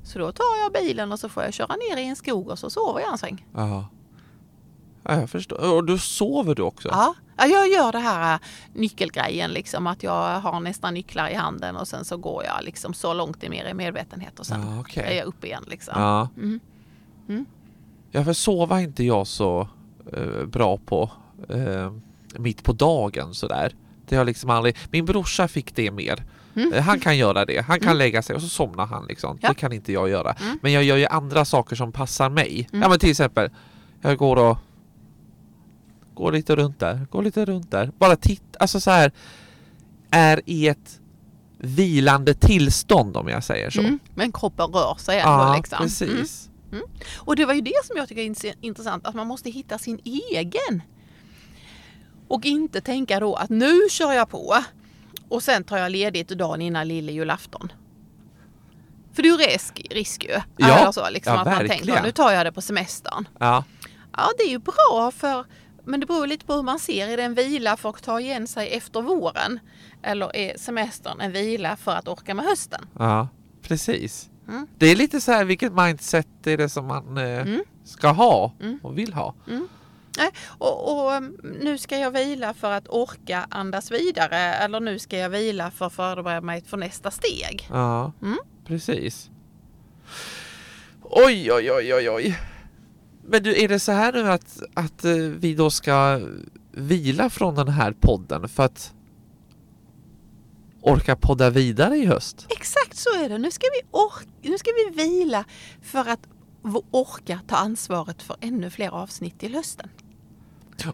Så 0.05 0.19
då 0.19 0.31
tar 0.31 0.57
jag 0.63 0.71
bilen 0.71 1.11
och 1.11 1.19
så 1.19 1.29
får 1.29 1.43
jag 1.43 1.53
köra 1.53 1.75
ner 1.75 1.97
i 1.97 2.03
en 2.07 2.15
skog 2.15 2.49
och 2.49 2.59
så 2.59 2.69
sover 2.69 2.99
jag 3.01 3.11
en 3.11 3.17
sväng. 3.17 3.45
Ja. 3.53 3.85
Ja, 5.03 5.19
jag 5.19 5.29
förstår. 5.29 5.73
Och 5.75 5.83
då 5.83 5.97
sover 5.97 6.55
du 6.55 6.61
också? 6.61 6.89
Ja, 6.91 7.13
ja 7.37 7.45
jag 7.45 7.67
gör 7.69 7.91
det 7.91 7.99
här 7.99 8.33
äh, 8.33 8.39
nyckelgrejen 8.73 9.51
liksom 9.51 9.87
att 9.87 10.03
jag 10.03 10.39
har 10.39 10.59
nästan 10.59 10.93
nycklar 10.93 11.29
i 11.29 11.33
handen 11.35 11.75
och 11.75 11.87
sen 11.87 12.05
så 12.05 12.17
går 12.17 12.43
jag 12.43 12.63
liksom 12.63 12.93
så 12.93 13.13
långt 13.13 13.43
i 13.43 13.49
mer 13.49 13.65
i 13.65 13.73
medvetenhet 13.73 14.39
och 14.39 14.45
sen 14.45 14.61
Ja, 14.61 14.79
okej. 14.79 15.03
är 15.07 15.17
jag 15.17 15.25
uppe 15.25 15.47
igen 15.47 15.63
liksom. 15.67 15.93
Ja. 15.97 16.29
Mm. 16.37 16.59
Mm. 17.29 17.45
Ja, 18.11 18.23
för 18.23 18.33
sova 18.33 18.79
är 18.79 18.83
inte 18.83 19.03
jag 19.03 19.27
så 19.27 19.67
eh, 20.13 20.45
bra 20.45 20.77
på 20.77 21.11
eh, 21.49 21.91
mitt 22.37 22.63
på 22.63 22.73
dagen 22.73 23.33
sådär. 23.33 23.75
Det 24.07 24.15
har 24.15 24.25
liksom 24.25 24.49
aldrig... 24.49 24.77
Min 24.91 25.05
brorsa 25.05 25.47
fick 25.47 25.75
det 25.75 25.91
mer. 25.91 26.23
Mm. 26.55 26.83
Han 26.83 26.99
kan 26.99 27.17
göra 27.17 27.45
det. 27.45 27.61
Han 27.61 27.79
kan 27.79 27.87
Mm. 27.87 27.97
lägga 27.97 28.21
sig 28.21 28.35
och 28.35 28.41
så 28.41 28.49
somnar 28.49 28.85
han 28.85 29.05
liksom. 29.05 29.37
Ja. 29.41 29.49
Det 29.49 29.55
kan 29.55 29.73
inte 29.73 29.93
jag 29.93 30.09
göra. 30.09 30.31
Mm. 30.33 30.59
Men 30.61 30.71
jag 30.71 30.83
gör 30.83 30.97
ju 30.97 31.05
andra 31.05 31.45
saker 31.45 31.75
som 31.75 31.91
passar 31.91 32.29
mig. 32.29 32.67
Mm. 32.71 32.81
Ja 32.81 32.89
men 32.89 32.99
till 32.99 33.09
exempel, 33.11 33.49
jag 34.01 34.17
går 34.17 34.35
och 34.35 34.57
går 36.13 36.31
lite 36.31 36.55
runt 36.55 36.79
där, 36.79 37.07
går 37.11 37.23
lite 37.23 37.45
runt 37.45 37.71
där. 37.71 37.91
Bara 37.97 38.15
titta, 38.15 38.59
alltså 38.59 38.79
så 38.79 38.91
här 38.91 39.11
är 40.11 40.41
i 40.45 40.67
ett 40.67 40.99
vilande 41.57 42.33
tillstånd 42.33 43.17
om 43.17 43.27
jag 43.27 43.43
säger 43.43 43.69
så. 43.69 43.79
Mm. 43.79 43.99
Men 44.15 44.31
kroppen 44.31 44.67
rör 44.67 44.95
sig 44.95 45.19
ändå 45.19 45.31
Ja, 45.31 45.55
liksom. 45.55 45.77
Mm. 45.77 45.87
precis. 45.89 46.49
Och 47.15 47.35
det 47.35 47.45
var 47.45 47.53
ju 47.53 47.61
det 47.61 47.85
som 47.85 47.97
jag 47.97 48.07
tycker 48.07 48.21
är 48.21 48.53
intressant, 48.65 49.07
att 49.07 49.15
man 49.15 49.27
måste 49.27 49.49
hitta 49.49 49.77
sin 49.77 49.99
egen. 50.05 50.81
Och 52.27 52.45
inte 52.45 52.81
tänka 52.81 53.19
då 53.19 53.35
att 53.35 53.49
nu 53.49 53.79
kör 53.89 54.13
jag 54.13 54.29
på 54.29 54.55
och 55.29 55.43
sen 55.43 55.63
tar 55.63 55.77
jag 55.77 55.91
ledigt 55.91 56.27
dagen 56.29 56.61
innan 56.61 56.87
lille 56.87 57.11
julafton. 57.11 57.71
För 59.13 59.23
det 59.23 59.29
är 59.29 59.31
ju 59.31 59.37
risk, 59.37 59.87
risk 59.91 60.23
ju. 60.23 60.39
Ja, 60.57 60.77
Eller 60.79 60.91
så, 60.91 61.09
liksom, 61.09 61.33
ja, 61.33 61.39
att 61.39 61.45
man 61.45 61.53
verkligen. 61.57 61.85
tänker 61.85 62.03
nu 62.03 62.11
tar 62.11 62.31
jag 62.31 62.45
det 62.45 62.51
på 62.51 62.61
semestern. 62.61 63.27
Ja. 63.39 63.63
Ja, 64.17 64.29
det 64.37 64.43
är 64.43 64.49
ju 64.49 64.59
bra 64.59 65.11
för 65.15 65.45
men 65.85 65.99
det 65.99 66.05
beror 66.05 66.27
lite 66.27 66.45
på 66.45 66.53
hur 66.53 66.63
man 66.63 66.79
ser. 66.79 67.07
Är 67.07 67.17
det 67.17 67.23
en 67.23 67.33
vila 67.33 67.77
för 67.77 67.89
att 67.89 68.03
ta 68.03 68.19
igen 68.19 68.47
sig 68.47 68.69
efter 68.69 69.01
våren? 69.01 69.59
Eller 70.03 70.35
är 70.35 70.57
semestern 70.57 71.21
en 71.21 71.31
vila 71.31 71.75
för 71.75 71.91
att 71.91 72.07
orka 72.07 72.33
med 72.33 72.45
hösten? 72.45 72.85
Ja, 72.99 73.27
precis. 73.61 74.29
Mm. 74.47 74.67
Det 74.77 74.87
är 74.87 74.95
lite 74.95 75.21
så 75.21 75.31
här, 75.31 75.45
vilket 75.45 75.73
mindset 75.73 76.47
är 76.47 76.57
det 76.57 76.69
som 76.69 76.87
man 76.87 77.17
eh, 77.17 77.23
Mm. 77.41 77.63
ska 77.83 78.07
ha 78.07 78.53
Mm. 78.61 78.79
och 78.83 78.97
vill 78.97 79.13
ha? 79.13 79.35
Nej, 80.17 80.29
och, 80.47 80.91
och 81.05 81.11
um, 81.11 81.37
nu 81.61 81.77
ska 81.77 81.97
jag 81.97 82.11
vila 82.11 82.53
för 82.53 82.71
att 82.71 82.87
orka 82.89 83.47
andas 83.49 83.91
vidare 83.91 84.37
eller 84.37 84.79
nu 84.79 84.99
ska 84.99 85.17
jag 85.17 85.29
vila 85.29 85.71
för 85.71 85.85
att 85.85 85.93
förbereda 85.93 86.41
mig 86.41 86.63
för 86.67 86.77
nästa 86.77 87.11
steg. 87.11 87.67
Ja, 87.69 88.11
Mm. 88.21 88.37
precis. 88.65 89.29
Oj, 91.01 91.51
oj, 91.53 91.71
oj, 91.71 91.93
oj, 91.93 92.09
oj. 92.09 92.37
Men 93.27 93.43
du, 93.43 93.63
är 93.63 93.67
det 93.67 93.79
så 93.79 93.91
här 93.91 94.13
nu 94.13 94.31
att, 94.31 94.61
att 94.73 95.05
eh, 95.05 95.13
vi 95.15 95.55
då 95.55 95.69
ska 95.69 96.21
vila 96.71 97.29
från 97.29 97.55
den 97.55 97.67
här 97.67 97.91
podden 97.91 98.49
för 98.49 98.63
att 98.63 98.93
orka 100.81 101.15
podda 101.15 101.49
vidare 101.49 101.97
i 101.97 102.05
höst? 102.05 102.47
Exakt 102.49 102.97
så 102.97 103.09
är 103.23 103.29
det. 103.29 103.37
Nu 103.37 103.51
ska 103.51 103.67
vi, 103.73 103.89
or- 103.91 104.27
nu 104.41 104.57
ska 104.57 104.71
vi 104.71 105.03
vila 105.03 105.45
för 105.81 106.09
att 106.09 106.27
orka 106.91 107.39
ta 107.47 107.55
ansvaret 107.55 108.21
för 108.21 108.35
ännu 108.41 108.69
fler 108.69 108.89
avsnitt 108.89 109.39
till 109.39 109.55
hösten. 109.55 109.89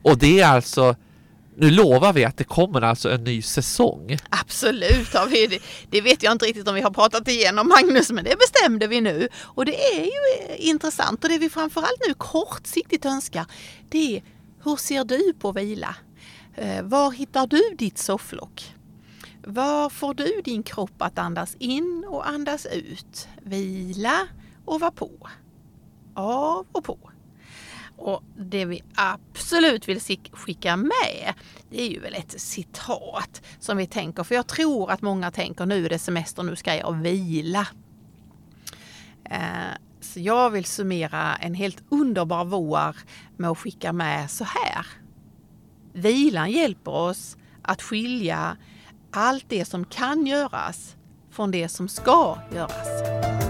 Och 0.02 0.18
det 0.18 0.40
är 0.40 0.48
alltså, 0.48 0.96
nu 1.60 1.72
lovar 1.72 2.14
vi 2.14 2.26
att 2.26 2.38
det 2.38 2.44
kommer 2.44 2.82
alltså 2.82 3.12
en 3.12 3.24
ny 3.24 3.42
säsong. 3.42 4.18
Absolut, 4.30 5.14
har 5.14 5.28
vi, 5.28 5.48
det, 5.48 5.60
det 5.90 6.02
vet 6.02 6.24
jag 6.24 6.32
inte 6.32 6.46
riktigt 6.46 6.68
om 6.68 6.76
vi 6.76 6.82
har 6.82 6.92
pratat 6.92 7.28
igenom 7.28 7.68
Magnus, 7.68 8.12
men 8.12 8.24
det 8.24 8.36
bestämde 8.40 8.88
vi 8.88 9.02
nu. 9.02 9.28
Och 9.36 9.66
det 9.66 9.96
är 9.96 10.04
ju 10.04 10.46
eh, 10.50 10.68
intressant 10.68 11.24
och 11.24 11.30
det 11.30 11.38
vi 11.38 11.50
framförallt 11.50 12.08
nu 12.08 12.14
kortsiktigt 12.14 13.06
önskar, 13.06 13.46
det 13.90 14.18
är 14.18 14.24
hur 14.64 14.76
ser 14.76 15.04
du 15.04 15.34
på 15.40 15.52
vila? 15.52 15.96
Eh, 16.56 16.84
var 16.84 17.12
hittar 17.12 17.48
du 17.48 17.62
ditt 17.78 17.98
sofflock? 17.98 18.76
Var 19.44 19.90
får 19.90 20.14
du 20.14 20.42
din 20.44 20.64
kropp 20.64 21.02
att 21.02 21.18
andas 21.18 21.56
in 21.60 22.06
och 22.08 22.30
andas 22.30 22.66
ut? 22.66 23.28
Vila 23.44 24.28
och 24.66 24.80
vara 24.80 24.92
på. 24.92 25.30
Av 26.14 26.66
och 26.72 26.84
på. 26.84 27.09
Och 28.00 28.24
det 28.38 28.66
vi 28.66 28.84
absolut 28.96 29.88
vill 29.88 30.00
skicka 30.32 30.76
med, 30.76 31.34
det 31.70 31.82
är 31.82 31.90
ju 31.90 32.00
väl 32.00 32.16
ett 32.16 32.42
citat 32.42 33.42
som 33.60 33.78
vi 33.78 33.88
tänker, 33.88 34.24
för 34.24 34.36
jag 34.36 34.48
tror 34.48 34.92
att 34.92 35.02
många 35.02 35.32
tänker 35.32 35.66
nu 35.66 35.86
är 35.86 35.90
det 35.90 36.00
semester, 36.00 36.44
nu 36.44 36.56
ska 36.56 36.76
jag 36.76 36.94
vila. 36.94 37.68
Eh, 39.24 39.40
så 40.02 40.20
jag 40.20 40.50
vill 40.50 40.66
summera 40.66 41.36
en 41.36 41.54
helt 41.54 41.84
underbar 41.90 42.46
vår 42.46 42.96
med 43.38 43.50
att 43.50 43.58
skicka 43.58 43.94
med 43.94 44.32
så 44.32 44.44
här. 44.44 44.86
Vilan 45.94 46.52
hjälper 46.52 46.92
oss 46.92 47.38
att 47.62 47.82
skilja 47.82 48.58
allt 49.12 49.46
det 49.48 49.66
som 49.66 49.86
kan 49.86 50.26
göras 50.26 50.96
från 51.32 51.52
det 51.52 51.70
som 51.70 51.88
ska 51.88 52.38
göras. 52.56 53.49